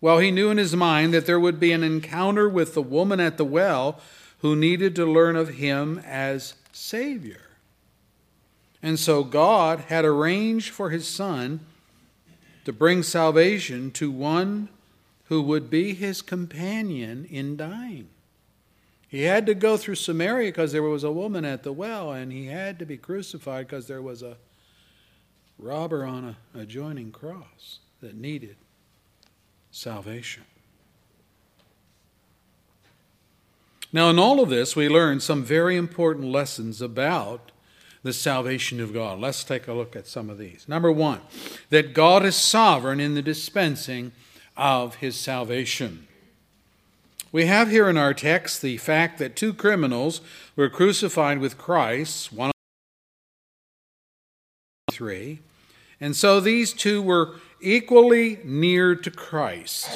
Well, 0.01 0.19
he 0.19 0.31
knew 0.31 0.49
in 0.49 0.57
his 0.57 0.75
mind 0.75 1.13
that 1.13 1.25
there 1.25 1.39
would 1.39 1.59
be 1.59 1.71
an 1.71 1.83
encounter 1.83 2.49
with 2.49 2.73
the 2.73 2.81
woman 2.81 3.19
at 3.19 3.37
the 3.37 3.45
well 3.45 3.99
who 4.43 4.57
needed 4.57 4.93
to 4.93 5.05
learn 5.05 5.37
of 5.37 5.55
him 5.55 5.99
as 6.05 6.55
Savior. 6.73 7.39
And 8.83 8.99
so 8.99 9.23
God 9.23 9.85
had 9.87 10.03
arranged 10.03 10.69
for 10.69 10.89
his 10.89 11.07
son 11.07 11.61
to 12.65 12.73
bring 12.73 13.03
salvation 13.03 13.89
to 13.91 14.11
one 14.11 14.67
who 15.27 15.41
would 15.41 15.69
be 15.69 15.93
his 15.93 16.21
companion 16.21 17.25
in 17.31 17.55
dying. 17.55 18.09
He 19.07 19.21
had 19.21 19.45
to 19.45 19.55
go 19.55 19.77
through 19.77 19.95
Samaria 19.95 20.49
because 20.49 20.73
there 20.73 20.83
was 20.83 21.05
a 21.05 21.11
woman 21.11 21.45
at 21.45 21.63
the 21.63 21.71
well, 21.71 22.11
and 22.11 22.29
he 22.29 22.47
had 22.47 22.79
to 22.79 22.85
be 22.85 22.97
crucified 22.97 23.67
because 23.67 23.87
there 23.87 24.01
was 24.01 24.21
a 24.21 24.35
robber 25.57 26.03
on 26.03 26.35
a 26.53 26.59
adjoining 26.59 27.13
cross 27.13 27.79
that 28.01 28.15
needed 28.15 28.57
salvation. 29.71 30.43
Now, 33.93 34.09
in 34.09 34.17
all 34.17 34.41
of 34.41 34.49
this, 34.49 34.75
we 34.75 34.89
learn 34.89 35.19
some 35.19 35.43
very 35.43 35.77
important 35.77 36.25
lessons 36.25 36.81
about 36.81 37.51
the 38.01 38.11
salvation 38.11 38.81
of 38.81 38.91
God. 38.91 39.19
Let's 39.19 39.43
take 39.43 39.67
a 39.67 39.73
look 39.73 39.95
at 39.95 40.07
some 40.07 40.31
of 40.31 40.39
these. 40.39 40.65
Number 40.67 40.91
one, 40.91 41.21
that 41.69 41.93
God 41.93 42.25
is 42.25 42.35
sovereign 42.35 42.99
in 42.99 43.13
the 43.13 43.21
dispensing 43.21 44.11
of 44.57 44.95
his 44.95 45.15
salvation. 45.15 46.07
We 47.31 47.45
have 47.45 47.69
here 47.69 47.87
in 47.87 47.97
our 47.97 48.15
text 48.15 48.61
the 48.61 48.77
fact 48.77 49.19
that 49.19 49.35
two 49.35 49.53
criminals 49.53 50.21
were 50.55 50.69
crucified 50.69 51.37
with 51.37 51.57
Christ, 51.57 52.33
one 52.33 52.51
three, 54.91 55.39
and 55.99 56.15
so 56.15 56.39
these 56.39 56.73
two 56.73 57.01
were 57.01 57.35
equally 57.61 58.39
near 58.43 58.95
to 58.95 59.09
Christ. 59.09 59.87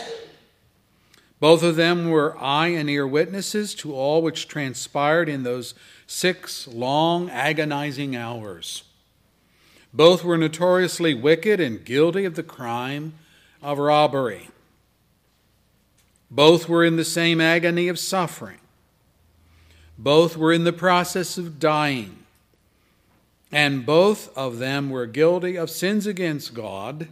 Both 1.39 1.61
of 1.61 1.75
them 1.75 2.09
were 2.09 2.37
eye 2.39 2.69
and 2.69 2.89
ear 2.89 3.07
witnesses 3.07 3.75
to 3.75 3.93
all 3.93 4.21
which 4.21 4.47
transpired 4.47 5.29
in 5.29 5.43
those 5.43 5.75
six 6.07 6.67
long, 6.67 7.29
agonizing 7.29 8.15
hours. 8.15 8.83
Both 9.93 10.23
were 10.23 10.37
notoriously 10.37 11.13
wicked 11.13 11.59
and 11.59 11.85
guilty 11.85 12.25
of 12.25 12.35
the 12.35 12.43
crime 12.43 13.13
of 13.61 13.77
robbery. 13.77 14.49
Both 16.29 16.67
were 16.67 16.83
in 16.83 16.97
the 16.97 17.05
same 17.05 17.39
agony 17.39 17.87
of 17.87 17.99
suffering. 17.99 18.57
Both 19.97 20.37
were 20.37 20.53
in 20.53 20.63
the 20.63 20.73
process 20.73 21.37
of 21.37 21.59
dying. 21.59 22.17
And 23.51 23.85
both 23.85 24.35
of 24.37 24.57
them 24.57 24.89
were 24.89 25.05
guilty 25.05 25.55
of 25.55 25.69
sins 25.69 26.05
against 26.05 26.53
God, 26.53 27.07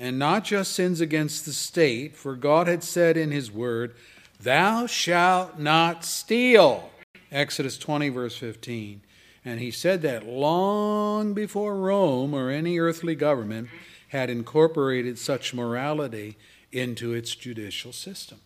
and 0.00 0.18
not 0.18 0.44
just 0.44 0.72
sins 0.72 1.02
against 1.02 1.44
the 1.44 1.52
state, 1.52 2.16
for 2.16 2.34
God 2.34 2.66
had 2.66 2.82
said 2.82 3.18
in 3.18 3.30
His 3.30 3.52
Word, 3.52 3.94
Thou 4.40 4.86
shalt 4.86 5.58
not 5.58 6.06
steal. 6.06 6.90
Exodus 7.30 7.76
20, 7.76 8.08
verse 8.08 8.34
15. 8.34 9.02
And 9.44 9.60
He 9.60 9.70
said 9.70 10.00
that 10.00 10.26
long 10.26 11.34
before 11.34 11.76
Rome 11.76 12.32
or 12.32 12.48
any 12.48 12.78
earthly 12.78 13.14
government 13.14 13.68
had 14.08 14.30
incorporated 14.30 15.18
such 15.18 15.52
morality 15.52 16.38
into 16.72 17.12
its 17.12 17.34
judicial 17.34 17.92
system. 17.92 18.40